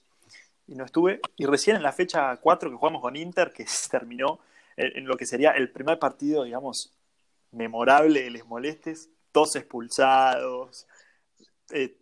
y 0.68 0.76
no 0.76 0.84
estuve, 0.84 1.22
y 1.38 1.46
recién 1.46 1.78
en 1.78 1.84
la 1.84 1.94
fecha 1.94 2.36
4 2.38 2.70
que 2.70 2.76
jugamos 2.76 3.02
con 3.02 3.16
Inter, 3.16 3.52
que 3.54 3.66
se 3.68 3.90
terminó 3.90 4.40
en, 4.76 4.98
en 4.98 5.06
lo 5.06 5.16
que 5.16 5.26
sería 5.26 5.52
el 5.52 5.72
primer 5.72 6.00
partido, 6.00 6.44
digamos, 6.44 6.94
memorable 7.52 8.24
de 8.24 8.32
Les 8.32 8.46
Molestes, 8.46 9.10
dos 9.32 9.56
expulsados, 9.56 10.88
eh, 11.72 11.96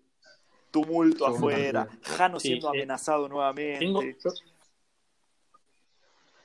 tumulto 0.71 1.27
afuera. 1.27 1.87
Jano 2.03 2.39
Sí, 2.39 2.49
siendo 2.49 2.67
eh, 2.67 2.77
amenazado 2.77 3.27
nuevamente. 3.27 3.79
Tengo, 3.79 4.01
yo, 4.01 4.31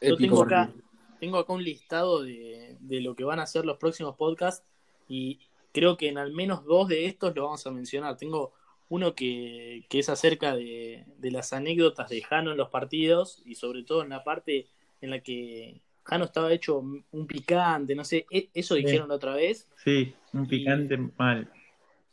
yo 0.00 0.16
tengo 0.16 0.42
acá, 0.42 0.72
tengo 1.20 1.38
acá 1.38 1.52
un 1.52 1.64
listado 1.64 2.22
de, 2.22 2.76
de 2.80 3.00
lo 3.00 3.14
que 3.14 3.24
van 3.24 3.40
a 3.40 3.46
ser 3.46 3.64
los 3.64 3.78
próximos 3.78 4.16
podcasts 4.16 4.64
y 5.08 5.38
creo 5.72 5.96
que 5.96 6.08
en 6.08 6.18
al 6.18 6.32
menos 6.32 6.64
dos 6.64 6.88
de 6.88 7.06
estos 7.06 7.34
lo 7.34 7.44
vamos 7.44 7.66
a 7.66 7.70
mencionar. 7.70 8.16
Tengo 8.16 8.52
uno 8.88 9.14
que, 9.14 9.84
que 9.88 9.98
es 9.98 10.08
acerca 10.08 10.54
de, 10.54 11.04
de 11.18 11.30
las 11.30 11.52
anécdotas 11.52 12.08
de 12.08 12.22
Jano 12.22 12.52
en 12.52 12.56
los 12.56 12.68
partidos 12.70 13.42
y 13.44 13.54
sobre 13.56 13.82
todo 13.82 14.02
en 14.02 14.10
la 14.10 14.22
parte 14.24 14.68
en 15.00 15.10
la 15.10 15.20
que 15.20 15.80
Jano 16.04 16.24
estaba 16.24 16.52
hecho 16.52 16.78
un 16.78 17.26
picante, 17.26 17.94
no 17.94 18.04
sé, 18.04 18.26
e- 18.30 18.48
eso 18.54 18.74
Sí. 18.76 18.84
dijeron 18.84 19.08
la 19.08 19.16
otra 19.16 19.34
vez. 19.34 19.68
Sí, 19.82 20.14
un 20.32 20.46
picante 20.46 20.96
mal. 21.18 21.50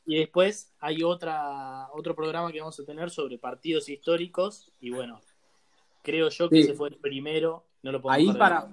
Y 0.06 0.18
después 0.18 0.74
hay 0.80 1.04
otra, 1.04 1.88
otro 1.94 2.14
programa 2.16 2.52
que 2.52 2.60
vamos 2.60 2.78
a 2.80 2.84
tener 2.86 3.10
sobre 3.10 3.38
partidos 3.38 3.88
históricos. 3.88 4.70
Y 4.82 4.90
bueno, 4.90 5.22
creo 6.04 6.30
yo 6.30 6.50
que 6.50 6.58
Sí. 6.58 6.62
ese 6.64 6.74
fue 6.76 6.90
el 6.90 6.98
primero. 6.98 7.66
No 7.82 7.92
lo 7.92 8.02
podemos 8.02 8.18
Ahí 8.20 8.26
perder. 8.28 8.40
para, 8.40 8.68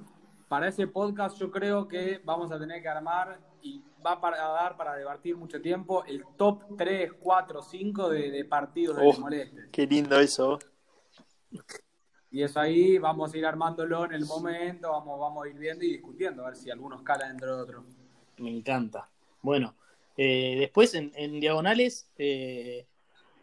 para 0.48 0.68
ese 0.68 0.86
podcast 0.86 1.38
yo 1.38 1.50
creo 1.50 1.88
que 1.88 2.20
vamos 2.24 2.52
a 2.52 2.58
tener 2.58 2.82
que 2.82 2.88
armar 2.88 3.38
y 3.62 3.82
va 4.04 4.20
para 4.20 4.38
dar 4.38 4.76
para 4.76 4.94
debatir 4.96 5.36
mucho 5.36 5.60
tiempo 5.60 6.04
el 6.06 6.24
top 6.36 6.76
3, 6.76 7.12
4, 7.20 7.62
5 7.62 8.08
de, 8.10 8.30
de 8.30 8.44
partidos 8.44 8.96
de 8.96 9.02
Oh. 9.02 9.10
Les 9.10 9.18
Molestes. 9.18 9.68
Qué 9.72 9.86
lindo 9.86 10.18
eso. 10.18 10.58
Y 12.30 12.42
eso 12.42 12.60
ahí 12.60 12.98
vamos 12.98 13.34
a 13.34 13.38
ir 13.38 13.44
armándolo 13.44 14.04
en 14.04 14.12
el 14.12 14.24
momento, 14.24 14.90
vamos, 14.90 15.18
vamos 15.18 15.44
a 15.44 15.48
ir 15.48 15.56
viendo 15.58 15.84
y 15.84 15.90
discutiendo, 15.92 16.42
a 16.44 16.46
ver 16.50 16.56
si 16.56 16.70
algunos 16.70 17.02
cala 17.02 17.26
dentro 17.26 17.56
de 17.56 17.62
otro. 17.62 17.84
Me 18.38 18.50
encanta. 18.50 19.08
Bueno, 19.42 19.74
eh, 20.16 20.56
después 20.58 20.94
en, 20.94 21.10
en 21.16 21.40
diagonales 21.40 22.08
eh, 22.18 22.86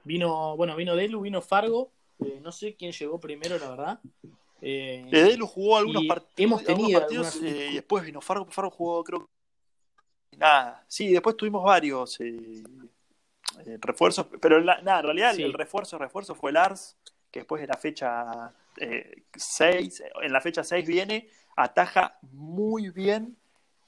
vino, 0.06 0.56
bueno, 0.56 0.76
vino 0.78 0.95
Delu, 0.95 1.19
vino 1.21 1.41
Fargo. 1.41 1.91
Eh, 2.25 2.39
no 2.41 2.51
sé 2.51 2.75
quién 2.75 2.91
llegó 2.91 3.19
primero, 3.19 3.58
la 3.60 3.69
verdad. 3.69 3.99
Eh, 4.62 5.08
Edelu 5.12 5.45
jugó 5.47 5.77
algunos, 5.77 6.03
y 6.03 6.08
part- 6.08 6.25
hemos 6.38 6.60
algunos 6.62 6.65
tenido 6.82 6.99
partidos 6.99 7.36
algunas- 7.36 7.53
eh, 7.53 7.67
y 7.71 7.75
después 7.75 8.03
vino 8.03 8.21
Fargo. 8.21 8.45
Fargo 8.45 8.71
jugó, 8.71 9.03
creo. 9.03 9.30
Nada. 10.38 10.84
Sí, 10.88 11.12
después 11.12 11.36
tuvimos 11.38 11.63
varios 11.63 12.19
eh, 12.19 12.63
refuerzos. 13.82 14.27
Pero 14.41 14.60
la- 14.60 14.82
nada, 14.82 14.99
en 14.99 15.06
realidad 15.06 15.34
Sí. 15.34 15.43
el 15.43 15.53
refuerzo, 15.53 15.97
refuerzo 15.97 16.36
fue 16.36 16.51
Lars, 16.51 16.97
que 17.32 17.39
después 17.41 17.62
de 17.62 17.67
la 17.67 17.75
fecha 17.77 18.53
6, 19.36 20.03
en 20.21 20.32
la 20.34 20.41
fecha 20.41 20.63
6 20.63 20.86
viene, 20.88 21.30
ataja 21.56 22.17
muy 22.32 22.89
bien. 22.89 23.38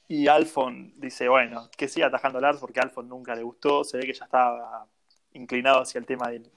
Y 0.07 0.27
Alfon 0.27 0.93
dice, 0.97 1.27
bueno, 1.29 1.69
que 1.77 1.87
siga 1.87 2.07
atajando 2.07 2.39
Lars 2.41 2.59
porque 2.59 2.79
a 2.79 2.83
Alfon 2.83 3.07
nunca 3.07 3.35
le 3.35 3.43
gustó. 3.43 3.83
Se 3.83 3.97
ve 3.97 4.05
que 4.07 4.13
ya 4.13 4.25
estaba 4.25 4.87
inclinado 5.33 5.81
hacia 5.81 5.99
el 5.99 6.05
tema 6.07 6.29
del, 6.29 6.49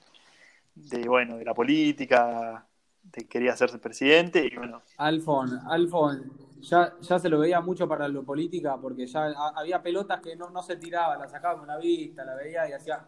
de, 0.75 1.07
bueno, 1.07 1.37
de 1.37 1.45
la 1.45 1.53
política, 1.53 2.65
de 3.03 3.27
quería 3.27 3.53
hacerse 3.53 3.77
presidente. 3.79 4.45
Y 4.51 4.55
bueno, 4.55 4.81
Alfon, 4.97 5.59
Alfon, 5.67 6.31
ya, 6.61 6.93
ya 7.01 7.19
se 7.19 7.29
lo 7.29 7.39
veía 7.39 7.61
mucho 7.61 7.87
para 7.87 8.07
la 8.07 8.21
política 8.21 8.77
porque 8.77 9.05
ya 9.05 9.25
ha- 9.25 9.53
había 9.55 9.81
pelotas 9.81 10.21
que 10.21 10.35
no, 10.35 10.49
no 10.49 10.63
se 10.63 10.77
tiraban, 10.77 11.19
la 11.19 11.27
sacaba 11.27 11.59
con 11.59 11.67
la 11.67 11.77
vista, 11.77 12.23
la 12.25 12.35
veía 12.35 12.69
y 12.69 12.73
hacía 12.73 13.05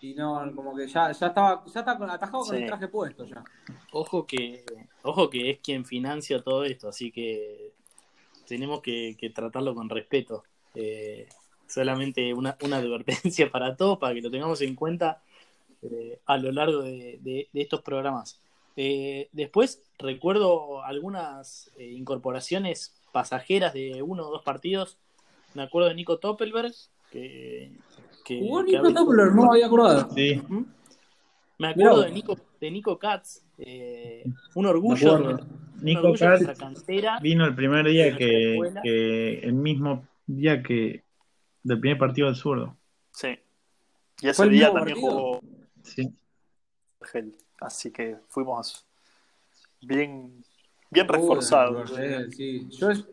y 0.00 0.14
no, 0.14 0.52
como 0.54 0.76
que 0.76 0.86
ya, 0.86 1.10
ya 1.10 1.26
estaba, 1.28 1.64
ya 1.64 1.80
está 1.80 1.96
con- 1.96 2.10
atajado 2.10 2.40
con 2.44 2.54
Sí. 2.54 2.62
el 2.62 2.66
traje 2.66 2.88
puesto 2.88 3.24
ya. 3.24 3.42
Ojo 3.92 4.26
que, 4.26 4.64
ojo 5.02 5.30
que 5.30 5.50
es 5.50 5.58
quien 5.60 5.84
financia 5.86 6.42
todo 6.42 6.64
esto, 6.64 6.88
así 6.88 7.10
que 7.10 7.72
tenemos 8.46 8.80
que, 8.82 9.16
que 9.18 9.30
tratarlo 9.30 9.74
con 9.74 9.88
respeto. 9.88 10.44
Eh, 10.74 11.26
solamente 11.66 12.32
una, 12.34 12.56
una 12.62 12.76
advertencia 12.76 13.50
para 13.50 13.74
todos, 13.74 13.98
para 13.98 14.14
que 14.14 14.20
lo 14.20 14.30
tengamos 14.30 14.60
en 14.60 14.74
cuenta 14.74 15.22
eh, 15.92 16.20
a 16.26 16.36
lo 16.38 16.52
largo 16.52 16.82
de, 16.82 17.18
de- 17.22 17.48
de 17.52 17.60
estos 17.60 17.82
programas. 17.82 18.40
Eh, 18.76 19.28
después 19.32 19.82
recuerdo 19.98 20.82
algunas 20.84 21.70
eh, 21.78 21.90
incorporaciones 21.92 22.94
pasajeras 23.12 23.72
de 23.72 24.02
uno 24.02 24.26
o 24.28 24.30
dos 24.30 24.42
partidos. 24.42 24.98
Me 25.54 25.62
acuerdo 25.62 25.88
de 25.88 25.94
Nico 25.94 26.18
Toppelberg, 26.18 26.72
que, 27.10 27.72
que, 28.24 28.40
Jugó 28.40 28.64
que 28.64 28.72
Nico 28.72 28.92
Topler, 28.92 29.28
no 29.32 29.42
me 29.44 29.48
había 29.52 29.66
acordado. 29.66 30.08
Sí, 30.14 30.42
me 31.58 31.68
acuerdo 31.68 32.02
de 32.02 32.10
Nico, 32.12 32.36
de 32.60 32.70
Nico 32.70 32.98
Katz, 32.98 33.42
eh, 33.58 34.24
un 34.54 34.66
orgullo, 34.66 35.14
un 35.14 35.40
Nico 35.80 36.00
orgullo 36.08 36.18
Katz 36.18 36.58
cantera. 36.58 37.18
vino 37.20 37.46
el 37.46 37.54
primer 37.54 37.86
día 37.86 38.14
que, 38.14 38.58
el 39.42 39.52
mismo 39.54 40.06
día 40.26 40.62
que 40.62 41.02
del 41.62 41.80
primer 41.80 41.96
partido 41.98 42.26
del 42.26 42.36
zurdo. 42.36 42.76
Sí. 43.12 43.38
Y 44.20 44.28
ese 44.28 44.34
¿Fue 44.34 44.44
el 44.46 44.52
día 44.52 44.72
también 44.72 44.96
partido? 45.00 45.10
jugó 45.12 45.40
Sí. 45.94 46.12
Gel. 47.02 47.36
Así 47.60 47.90
que 47.92 48.16
fuimos 48.28 48.86
bien, 49.80 50.44
bien 50.90 51.08
reforzados. 51.08 51.92
Sí. 52.36 52.66
Yo 52.70 52.90
es- 52.90 53.06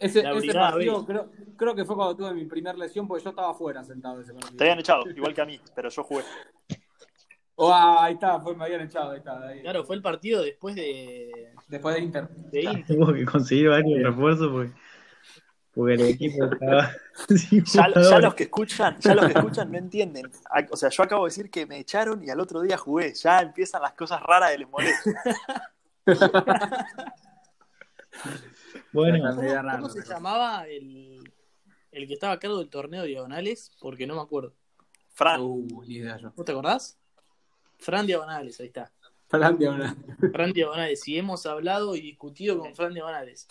ese, 0.00 0.22
partido 0.54 1.04
creo, 1.04 1.30
creo 1.56 1.74
que 1.74 1.84
fue 1.84 1.94
cuando 1.94 2.16
tuve 2.16 2.32
mi 2.32 2.46
primer 2.46 2.78
lesión 2.78 3.06
porque 3.06 3.22
yo 3.24 3.30
estaba 3.30 3.50
afuera 3.50 3.84
sentado 3.84 4.20
ese 4.20 4.32
Te 4.32 4.38
partido. 4.40 4.56
habían 4.62 4.78
echado, 4.78 5.10
igual 5.10 5.34
que 5.34 5.40
a 5.42 5.44
mí, 5.46 5.60
pero 5.74 5.90
yo 5.90 6.02
jugué. 6.04 6.22
Oh, 7.56 7.70
ah, 7.72 8.04
ahí 8.04 8.14
está, 8.14 8.40
fue, 8.40 8.56
me 8.56 8.64
habían 8.64 8.80
echado, 8.80 9.10
ahí 9.12 9.18
está. 9.18 9.46
ahí. 9.46 9.60
Claro, 9.60 9.84
fue 9.84 9.94
el 9.96 10.02
partido 10.02 10.42
después 10.42 10.74
de, 10.74 11.52
Después 11.68 11.94
de 11.94 12.00
Inter. 12.02 12.28
de 12.28 12.62
Inter. 12.62 12.96
Hubo 12.98 13.12
que 13.12 13.24
conseguir 13.24 13.68
varios 13.68 14.02
refuerzos 14.02 14.50
porque, 14.50 14.72
porque 15.74 15.94
el 15.94 16.00
equipo 16.02 16.44
estaba 16.52 16.90
Ya, 17.72 18.18
los 18.20 18.34
que 18.34 18.44
escuchan, 18.44 18.96
ya 19.00 19.14
los 19.14 19.26
que 19.26 19.32
escuchan 19.38 19.70
no 19.72 19.78
entienden. 19.78 20.30
A- 20.50 20.66
O 20.70 20.76
sea, 20.76 20.88
yo 20.90 21.02
acabo 21.02 21.24
de 21.24 21.28
decir 21.30 21.50
que 21.50 21.66
me 21.66 21.78
echaron 21.78 22.22
y 22.24 22.30
al 22.30 22.40
otro 22.40 22.60
día 22.62 22.76
jugué. 22.78 23.12
Ya 23.14 23.40
empiezan 23.40 23.82
las 23.82 23.92
cosas 23.94 24.22
raras 24.22 24.50
del 24.50 24.66
moleste. 24.66 25.14
Bueno, 28.92 29.14
Media 29.34 29.34
¿Cómo, 29.34 29.62
raro, 29.68 29.82
cómo 29.82 29.88
se 29.88 30.02
pero- 30.02 30.14
llamaba 30.14 30.66
el, 30.68 31.32
el 31.90 32.06
que 32.06 32.14
estaba 32.14 32.34
a 32.34 32.38
cargo 32.38 32.58
del 32.58 32.68
torneo 32.68 33.02
de 33.02 33.08
Diagonales? 33.08 33.72
Porque 33.80 34.06
no 34.06 34.14
me 34.14 34.20
acuerdo. 34.22 34.54
Fran, 35.12 35.40
Uh, 35.40 35.82
ni 35.86 35.96
idea 35.96 36.16
yo. 36.18 36.32
¿Vos 36.36 36.44
te 36.44 36.52
acordás? 36.52 36.96
Fran 37.78 38.06
Diagonales, 38.06 38.58
ahí 38.60 38.66
está. 38.66 38.92
Fran 39.28 39.58
Diagonal. 39.58 39.96
Fran 40.32 40.52
Diagonales. 40.52 41.06
Y 41.08 41.18
hemos 41.18 41.44
hablado 41.46 41.96
y 41.96 42.00
discutido 42.00 42.58
con 42.58 42.74
Fran 42.74 42.94
Diagonales. 42.94 43.48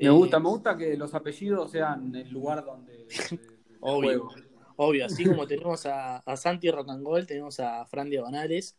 Me 0.00 0.06
Eh, 0.06 0.10
gusta, 0.10 0.40
me 0.40 0.48
gusta 0.48 0.76
que 0.76 0.96
los 0.96 1.14
apellidos 1.14 1.70
sean 1.70 2.14
el 2.14 2.30
lugar 2.30 2.64
donde. 2.64 3.06
Obvio. 3.80 4.28
juego. 4.28 4.34
Obvio, 4.76 5.04
así 5.06 5.24
como 5.24 5.46
tenemos 5.46 5.84
a, 5.86 6.16
a 6.18 6.36
Santi 6.36 6.70
Rocangol, 6.70 7.26
tenemos 7.26 7.60
a 7.60 7.84
Fran 7.86 8.08
Diagonales. 8.10 8.76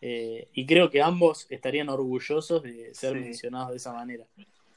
eh, 0.00 0.48
y 0.52 0.66
creo 0.66 0.90
que 0.90 1.00
ambos 1.00 1.46
estarían 1.50 1.88
orgullosos 1.88 2.62
de 2.62 2.92
ser 2.94 3.14
Sí. 3.14 3.20
mencionados 3.20 3.70
de 3.70 3.76
esa 3.76 3.92
manera. 3.92 4.24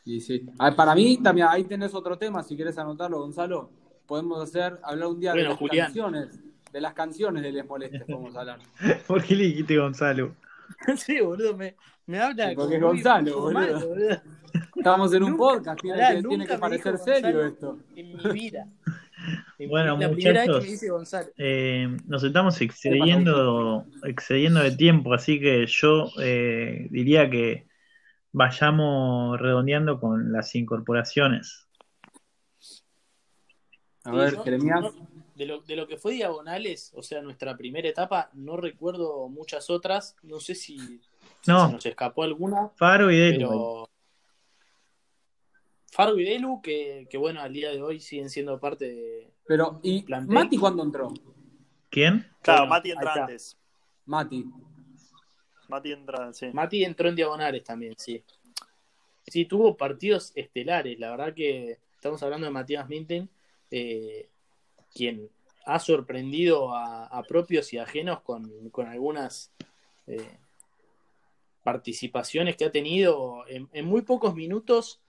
Y 0.05 0.21
sí. 0.21 0.45
Ah, 0.57 0.73
para 0.75 0.95
mí, 0.95 1.17
también 1.21 1.47
ahí 1.49 1.63
tenés 1.65 1.93
otro 1.93 2.17
tema, 2.17 2.41
si 2.43 2.55
querés 2.55 2.77
anotarlo, 2.77 3.19
Gonzalo. 3.19 3.69
Podemos 4.07 4.41
hacer, 4.41 4.79
hablar 4.81 5.07
un 5.09 5.19
día 5.19 5.33
de 5.33 5.43
las 5.43 5.57
Julián. 5.57 5.87
canciones. 5.87 6.39
De 6.71 6.81
las 6.81 6.93
canciones 6.93 7.41
de 7.43 7.51
Les 7.51 7.65
Molestes, 7.65 8.03
podemos 8.03 8.35
hablar. 8.35 8.59
¿por 9.07 9.23
qué 9.23 9.35
le 9.35 9.43
dijiste 9.45 9.75
Gonzalo? 9.77 10.35
sí, 10.97 11.19
boludo, 11.19 11.57
me, 11.57 11.75
me 12.09 12.19
habla. 12.19 12.51
Porque 12.55 12.75
es 12.75 12.81
Gonzalo, 12.81 13.33
formal, 13.33 13.73
boludo. 13.85 14.21
Estamos 14.75 15.13
en 15.13 15.23
un 15.23 15.29
Nunca- 15.31 15.43
podcast, 15.43 15.81
tiene, 15.81 15.97
pará, 15.99 16.15
que, 16.15 16.23
tiene 16.27 16.47
que 16.47 16.57
parecer 16.57 16.97
serio 16.97 17.21
Gonzalo. 17.41 17.45
esto. 17.47 17.79
En 17.95 18.17
mi 18.17 18.31
vida. 18.33 18.67
En 19.59 19.69
Bueno, 19.69 19.97
mi- 19.97 20.03
la 20.05 20.11
primera 20.11 20.39
vez 20.39 20.47
que 20.47 20.47
muchachos. 20.51 20.63
me 20.65 20.71
dice 20.71 20.89
Gonzalo. 20.89 21.27
Eh, 21.37 21.97
nos 22.07 22.23
estamos 22.23 22.61
excediendo, 22.61 23.85
excediendo 24.03 24.61
de 24.61 24.71
tiempo, 24.71 25.13
así 25.13 25.39
que 25.39 25.65
yo 25.67 26.09
eh, 26.21 26.87
diría 26.89 27.29
que 27.29 27.67
vayamos 28.31 29.39
redondeando 29.39 29.99
con 29.99 30.31
las 30.31 30.55
incorporaciones. 30.55 31.67
A 34.03 34.11
ver, 34.11 34.33
yo- 34.45 34.57
no- 34.57 34.93
de, 35.35 35.45
lo, 35.45 35.61
de 35.61 35.75
lo 35.75 35.87
que 35.87 35.97
fue 35.97 36.13
Diagonales, 36.13 36.91
o 36.95 37.03
sea, 37.03 37.21
nuestra 37.21 37.55
primera 37.55 37.87
etapa, 37.87 38.29
no 38.33 38.57
recuerdo 38.57 39.29
muchas 39.29 39.69
otras. 39.69 40.15
No 40.23 40.39
sé 40.39 40.55
si 40.55 40.99
No. 41.47 41.67
se 41.67 41.73
nos 41.73 41.85
escapó 41.85 42.23
alguna, 42.23 42.69
Faro 42.75 43.09
y 43.11 43.17
Delu. 43.17 43.49
pero. 43.49 43.89
Faro 45.91 46.17
y 46.19 46.23
Delu, 46.23 46.61
que, 46.61 47.07
que 47.09 47.17
bueno, 47.17 47.41
al 47.41 47.51
día 47.53 47.69
de 47.71 47.81
hoy 47.81 47.99
siguen 47.99 48.29
siendo 48.29 48.59
parte 48.59 48.85
de. 48.85 49.31
Pero, 49.45 49.79
¿y 49.83 50.03
Plantel. 50.03 50.33
Mati 50.33 50.57
cuándo 50.57 50.83
entró? 50.83 51.11
¿Quién? 51.89 52.27
claro, 52.41 52.61
Bueno, 52.61 52.69
Mati 52.75 52.91
entra 52.91 53.13
antes. 53.13 53.57
Mati. 54.05 54.45
Mati 55.67 55.91
entra, 55.91 56.33
sí. 56.33 56.47
Mati 56.53 56.83
entró 56.83 57.09
en 57.09 57.15
Diagonales 57.15 57.63
también, 57.63 57.95
sí. 57.97 58.23
Sí, 59.25 59.45
tuvo 59.45 59.75
partidos 59.77 60.31
estelares. 60.35 60.99
La 60.99 61.11
verdad 61.11 61.33
que 61.33 61.79
estamos 61.93 62.21
hablando 62.23 62.45
de 62.45 62.51
Matías 62.51 62.87
Minten, 62.89 63.29
eh, 63.69 64.29
quien 64.93 65.29
ha 65.65 65.79
sorprendido 65.79 66.73
a, 66.73 67.05
a 67.05 67.23
propios 67.23 67.71
y 67.73 67.77
ajenos 67.77 68.21
con, 68.21 68.69
con 68.71 68.87
algunas 68.87 69.51
eh, 70.07 70.37
participaciones 71.73 72.55
que 72.57 72.65
ha 72.65 72.71
tenido. 72.71 73.45
En, 73.47 73.69
en 73.73 73.85
muy 73.85 74.01
pocos 74.01 74.33
minutos 74.33 74.99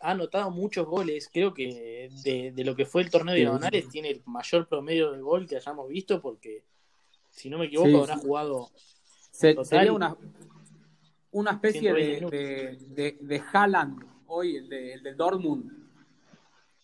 ha 0.00 0.12
anotado 0.12 0.50
muchos 0.50 0.86
goles. 0.86 1.28
Creo 1.32 1.52
que 1.52 2.08
de, 2.24 2.52
de 2.52 2.64
lo 2.64 2.74
que 2.74 2.86
fue 2.86 3.02
el 3.02 3.10
torneo 3.10 3.34
de 3.34 3.40
Diagonales 3.40 3.84
sí. 3.84 3.90
tiene 3.90 4.10
el 4.10 4.22
mayor 4.24 4.66
promedio 4.68 5.12
de 5.12 5.20
gol 5.20 5.46
que 5.46 5.56
hayamos 5.56 5.88
visto 5.88 6.20
porque, 6.22 6.64
si 7.30 7.50
no 7.50 7.58
me 7.58 7.66
equivoco, 7.66 7.88
Sí, 7.90 7.96
habrá 7.96 8.14
sí. 8.16 8.20
jugado 8.26 8.70
Se- 9.32 9.54
Total. 9.54 9.66
sería 9.66 9.92
una, 9.92 10.16
una 11.32 11.50
especie 11.52 11.80
120 11.92 12.36
de, 12.36 12.42
de, 12.44 12.76
de, 12.94 13.18
de 13.20 13.42
Haaland, 13.52 14.02
hoy, 14.28 14.56
el 14.56 14.68
de, 14.68 14.92
el 14.94 15.02
de 15.02 15.14
Dortmund, 15.14 15.70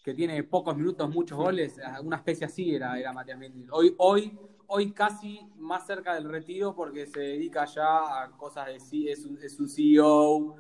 que 0.05 0.13
tiene 0.13 0.43
pocos 0.43 0.77
minutos, 0.77 1.09
muchos 1.09 1.39
goles. 1.39 1.81
Una 2.03 2.17
especie 2.17 2.45
así 2.47 2.75
era, 2.75 2.99
era 3.01 3.13
Matías 3.13 3.39
Mendes. 3.39 3.69
Hoy, 3.71 3.95
hoy, 3.99 4.37
hoy 4.67 4.93
casi 4.93 5.41
más 5.57 5.87
cerca 5.87 6.15
del 6.15 6.29
retiro 6.29 6.75
porque 6.75 7.07
se 7.07 7.21
dedica 7.21 7.65
ya 7.67 8.23
a 8.25 8.31
cosas 8.37 8.67
de 8.67 8.81
sí, 8.81 9.09
es 9.09 9.25
un, 9.25 9.39
es 9.43 9.59
un 9.61 9.69
CEO. 9.69 10.57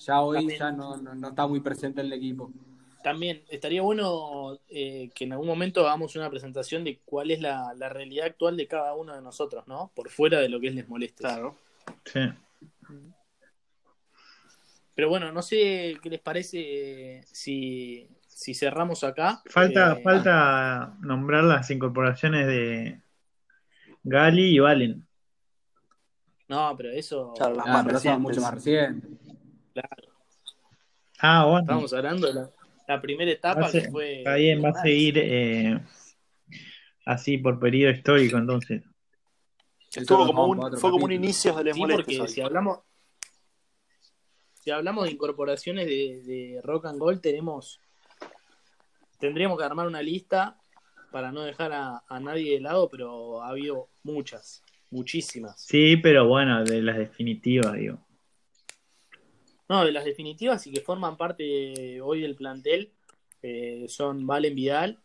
Ya 0.00 0.20
hoy 0.20 0.36
También. 0.38 0.58
ya 0.58 0.72
no, 0.72 0.96
no, 0.96 1.14
no 1.14 1.28
está 1.28 1.46
muy 1.46 1.60
presente 1.60 2.00
en 2.00 2.06
el 2.08 2.12
equipo. 2.12 2.52
También 3.02 3.42
estaría 3.48 3.80
bueno 3.82 4.58
eh, 4.68 5.10
que 5.14 5.24
en 5.24 5.32
algún 5.32 5.46
momento 5.46 5.80
hagamos 5.86 6.16
una 6.16 6.28
presentación 6.30 6.84
de 6.84 7.00
cuál 7.04 7.30
es 7.30 7.40
la, 7.40 7.72
la 7.74 7.88
realidad 7.88 8.26
actual 8.26 8.56
de 8.56 8.66
cada 8.68 8.94
uno 8.94 9.14
de 9.14 9.22
nosotros, 9.22 9.66
¿no? 9.68 9.92
Por 9.94 10.10
fuera 10.10 10.40
de 10.40 10.48
lo 10.48 10.60
que 10.60 10.68
es 10.68 10.74
les 10.74 10.88
moleste. 10.88 11.22
Claro. 11.22 11.56
Sí. 12.04 12.20
Pero 14.94 15.08
bueno, 15.08 15.30
no 15.32 15.42
sé 15.42 15.96
qué 16.02 16.10
les 16.10 16.20
parece 16.20 17.18
eh, 17.18 17.24
si, 17.26 18.08
si 18.26 18.54
cerramos 18.54 19.04
acá. 19.04 19.42
Falta, 19.46 19.98
Eh, 19.98 20.02
falta 20.02 20.96
nombrar 21.00 21.44
las 21.44 21.70
incorporaciones 21.70 22.46
de 22.46 23.00
Gali 24.08 24.54
y 24.54 24.58
Valen. 24.58 25.06
No, 26.48 26.74
pero 26.76 26.90
eso. 26.90 27.34
Claro, 27.36 27.56
las 27.56 27.66
Ah, 27.66 27.70
más 27.72 27.84
pero 27.84 27.98
son 27.98 28.02
recientes. 28.04 28.20
mucho 28.22 28.40
más 28.40 28.54
reciente. 28.54 29.08
claro, 29.74 30.08
Ah, 31.20 31.44
bueno. 31.44 31.60
estamos 31.60 31.92
hablando 31.92 32.26
de 32.28 32.34
la, 32.34 32.50
la 32.86 33.00
primera 33.02 33.30
etapa 33.30 33.60
Va 33.62 33.66
a 33.66 33.70
ser- 33.70 33.82
que 33.84 33.90
fue. 33.90 34.18
Está 34.18 34.34
bien, 34.36 34.64
va 34.64 34.70
a 34.70 34.82
seguir 34.82 35.18
eh, 35.18 35.80
así 37.06 37.38
por 37.38 37.58
periodo 37.60 37.92
histórico, 37.92 38.38
entonces. 38.38 38.82
Estuvo 39.94 40.26
como 40.26 40.46
un, 40.46 40.76
fue 40.78 40.90
como 40.90 41.04
un 41.06 41.12
inicio 41.12 41.54
de 41.54 41.64
Les 41.64 41.74
Sí, 41.74 41.82
porque 41.90 42.20
hoy. 42.20 42.28
si 42.28 42.40
hablamos. 42.40 42.80
Si 44.54 44.70
hablamos 44.70 45.04
de 45.04 45.12
incorporaciones 45.12 45.86
de, 45.86 46.22
de 46.24 46.60
Rock 46.62 46.86
and 46.86 46.98
Gold, 46.98 47.20
tenemos. 47.20 47.80
Tendríamos 49.18 49.58
que 49.58 49.64
armar 49.64 49.86
una 49.86 50.02
lista 50.02 50.60
para 51.10 51.32
no 51.32 51.42
dejar 51.42 51.72
a, 51.72 52.04
a 52.08 52.20
nadie 52.20 52.54
de 52.54 52.60
lado, 52.60 52.88
pero 52.88 53.42
ha 53.42 53.48
habido 53.48 53.88
muchas, 54.02 54.62
muchísimas. 54.90 55.62
Sí, 55.62 55.96
pero 55.96 56.26
bueno, 56.26 56.64
de 56.64 56.82
las 56.82 56.98
definitivas, 56.98 57.74
digo. 57.74 57.98
No, 59.68 59.84
de 59.84 59.92
las 59.92 60.04
definitivas 60.04 60.66
y 60.66 60.72
que 60.72 60.80
forman 60.80 61.16
parte 61.16 62.00
hoy 62.00 62.22
del 62.22 62.34
plantel 62.34 62.92
eh, 63.42 63.84
son 63.88 64.26
Valen 64.26 64.54
Vidal 64.54 64.98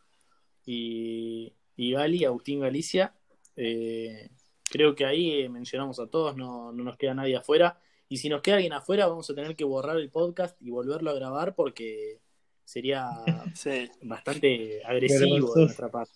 y, 0.65 1.53
y 1.75 1.91
Gali, 1.91 2.23
Agustín 2.23 2.61
Galicia. 2.61 3.13
Eh, 3.55 4.29
creo 4.69 4.95
que 4.95 5.05
ahí 5.05 5.41
eh, 5.41 5.49
mencionamos 5.49 5.99
a 5.99 6.07
todos, 6.07 6.35
no, 6.37 6.71
no 6.71 6.83
nos 6.83 6.97
queda 6.97 7.13
nadie 7.13 7.35
afuera. 7.35 7.79
Y 8.07 8.17
si 8.17 8.29
nos 8.29 8.41
queda 8.41 8.55
alguien 8.55 8.73
afuera, 8.73 9.07
vamos 9.07 9.29
a 9.29 9.35
tener 9.35 9.55
que 9.55 9.65
borrar 9.65 9.97
el 9.97 10.09
podcast 10.09 10.59
y 10.61 10.69
volverlo 10.69 11.11
a 11.11 11.15
grabar 11.15 11.55
porque 11.55 12.21
sería 12.65 13.09
Sí. 13.55 13.89
bastante 14.01 14.81
agresivo 14.85 15.53
de 15.53 15.61
nuestra 15.63 15.89
parte. 15.89 16.13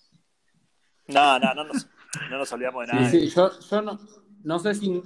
No, 1.08 1.40
no, 1.40 1.54
no 1.54 1.64
nos, 1.66 1.88
No 2.30 2.38
nos 2.38 2.52
olvidamos 2.52 2.86
de 2.88 2.92
Sí, 2.92 2.96
nada. 2.98 3.10
sí, 3.10 3.30
yo, 3.30 3.60
yo 3.60 3.82
no, 3.82 4.00
no 4.44 4.60
sé 4.60 4.74
si 4.76 5.02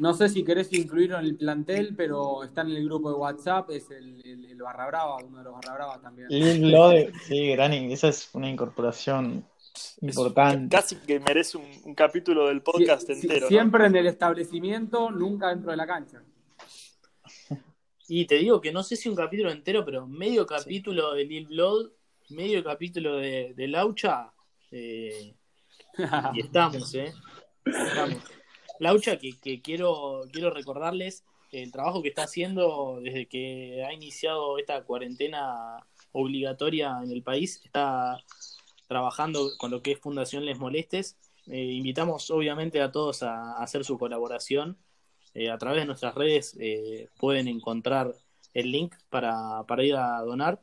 no 0.00 0.12
sé 0.12 0.28
si 0.28 0.42
querés 0.42 0.72
incluirlo 0.72 1.18
en 1.20 1.24
el 1.26 1.36
plantel, 1.36 1.94
pero 1.96 2.42
está 2.42 2.62
en 2.62 2.70
el 2.70 2.84
grupo 2.84 3.10
de 3.10 3.16
WhatsApp, 3.16 3.70
es 3.70 3.88
el, 3.92 4.20
el- 4.26 4.44
el 4.46 4.58
Barra 4.62 4.88
Brava, 4.88 5.16
uno 5.24 5.38
de 5.38 5.44
los 5.44 5.54
Barra 5.54 5.74
Brava 5.74 6.00
también. 6.00 6.28
Lil 6.30 6.70
Lode, 6.72 7.12
sí, 7.26 7.50
gran, 7.50 7.72
esa 7.72 8.08
es 8.08 8.28
una 8.34 8.50
incorporación 8.50 9.46
Es 9.72 9.96
importante. 10.02 10.74
Casi 10.76 10.96
que 10.96 11.20
merece 11.20 11.58
un, 11.58 11.66
un 11.84 11.94
capítulo 11.94 12.48
del 12.48 12.60
podcast 12.62 13.08
entero. 13.08 13.42
¿no? 13.42 13.48
Siempre 13.48 13.86
en 13.86 13.94
el 13.94 14.06
establecimiento, 14.08 15.10
nunca 15.12 15.50
dentro 15.50 15.70
de 15.70 15.76
la 15.76 15.86
cancha. 15.86 16.22
Y 18.08 18.26
te 18.26 18.36
digo 18.36 18.60
que 18.60 18.72
no 18.72 18.82
sé 18.82 18.96
si 18.96 19.08
un 19.08 19.16
capítulo 19.16 19.50
entero, 19.50 19.84
pero 19.84 20.06
medio 20.06 20.46
capítulo 20.46 21.14
de 21.14 21.24
Lil 21.24 21.46
Blood, 21.46 21.90
medio 22.30 22.62
capítulo 22.62 23.16
de, 23.16 23.54
de 23.54 23.68
Laucha, 23.68 24.32
eh, 24.70 25.34
y 26.34 26.40
estamos, 26.40 26.94
¿eh? 26.94 27.12
Estamos. 27.64 28.22
Laucha, 28.78 29.18
que, 29.18 29.38
que 29.40 29.62
quiero, 29.62 30.22
quiero 30.32 30.50
recordarles 30.50 31.24
el 31.52 31.70
trabajo 31.70 32.02
que 32.02 32.08
está 32.08 32.24
haciendo 32.24 32.98
desde 33.00 33.26
que 33.26 33.84
ha 33.84 33.92
iniciado 33.92 34.58
esta 34.58 34.82
cuarentena 34.82 35.86
obligatoria 36.12 36.98
en 37.02 37.10
el 37.12 37.22
país. 37.22 37.62
Está 37.64 38.18
trabajando 38.88 39.50
con 39.58 39.70
lo 39.70 39.80
que 39.80 39.92
es 39.92 40.00
Fundación 40.00 40.44
Les 40.44 40.58
Molestes. 40.58 41.16
Eh, 41.46 41.62
invitamos 41.62 42.30
obviamente 42.30 42.80
a 42.82 42.90
todos 42.90 43.22
a, 43.22 43.52
a 43.52 43.62
hacer 43.62 43.84
su 43.84 43.98
colaboración. 43.98 44.76
Eh, 45.34 45.50
a 45.50 45.58
través 45.58 45.80
de 45.80 45.86
nuestras 45.86 46.14
redes 46.14 46.56
eh, 46.60 47.08
pueden 47.18 47.48
encontrar 47.48 48.14
el 48.54 48.70
link 48.70 48.94
para, 49.10 49.64
para 49.66 49.82
ir 49.82 49.96
a 49.96 50.20
donar. 50.20 50.62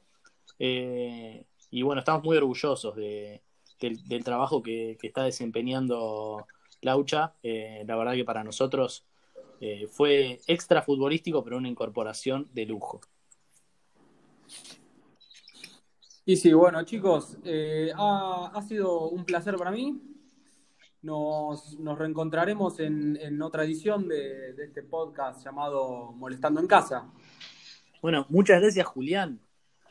Eh, 0.60 1.46
y 1.70 1.82
bueno, 1.82 2.00
estamos 2.00 2.24
muy 2.24 2.38
orgullosos 2.38 2.96
de, 2.96 3.42
del, 3.80 4.24
trabajo 4.24 4.64
que, 4.64 4.98
que 5.00 5.08
está 5.08 5.24
desempeñando 5.24 6.48
Laucha. 6.82 7.34
La 7.44 7.96
verdad 7.96 8.14
que 8.14 8.26
para 8.26 8.44
nosotros 8.44 9.06
fue 9.92 10.40
extra 10.48 10.82
futbolístico, 10.82 11.44
pero 11.44 11.58
una 11.58 11.70
incorporación 11.70 12.50
de 12.54 12.66
lujo. 12.66 13.02
Y 16.26 16.36
sí, 16.36 16.54
bueno, 16.54 16.84
chicos, 16.84 17.38
ha, 17.96 18.52
ha 18.54 18.62
sido 18.62 19.10
un 19.10 19.26
placer 19.26 19.56
para 19.56 19.72
mí. 19.72 20.11
Nos, 21.02 21.80
nos 21.80 21.98
reencontraremos 21.98 22.80
en, 22.80 23.18
en 23.18 23.42
otra 23.42 23.64
edición 23.64 24.08
de, 24.08 24.54
de 24.54 24.66
este 24.66 24.84
podcast 24.84 25.44
llamado 25.44 26.12
Molestando 26.12 26.60
en 26.60 26.68
Casa. 26.68 27.10
Bueno, 28.02 28.26
muchas 28.30 28.62
gracias 28.62 28.86
Julián. 28.86 29.40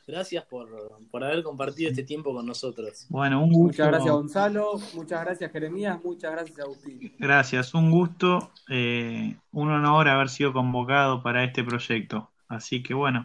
Gracias 0.07 0.45
por, 0.45 0.69
por 1.11 1.23
haber 1.23 1.43
compartido 1.45 1.91
este 1.91 2.03
tiempo 2.03 2.35
con 2.35 2.45
nosotros. 2.45 3.07
Bueno, 3.09 3.43
un 3.43 3.53
gusto. 3.53 3.67
Muchas 3.67 3.87
gracias, 3.89 4.13
Gonzalo. 4.13 4.81
Muchas 4.95 5.25
gracias, 5.25 5.53
Jeremías. 5.53 6.03
Muchas 6.03 6.33
gracias, 6.33 6.59
Agustín. 6.59 7.15
Gracias, 7.19 7.75
un 7.75 7.93
gusto, 7.93 8.51
eh, 8.69 9.37
un 9.53 9.71
honor 9.71 10.09
haber 10.09 10.29
sido 10.29 10.53
convocado 10.53 11.23
para 11.23 11.45
este 11.45 11.63
proyecto. 11.63 12.31
Así 12.49 12.83
que 12.83 12.95
bueno, 12.95 13.25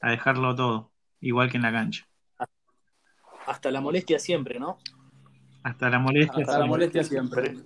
a 0.00 0.10
dejarlo 0.10 0.56
todo, 0.56 0.90
igual 1.20 1.50
que 1.50 1.58
en 1.58 1.62
la 1.62 1.72
cancha. 1.72 2.08
Hasta 3.46 3.70
la 3.70 3.80
molestia 3.80 4.18
siempre, 4.18 4.58
¿no? 4.58 4.78
Hasta 5.62 5.90
la 5.90 5.98
molestia. 5.98 6.44
Hasta 6.44 6.58
la 6.58 6.66
molestia 6.66 7.04
siempre. 7.04 7.56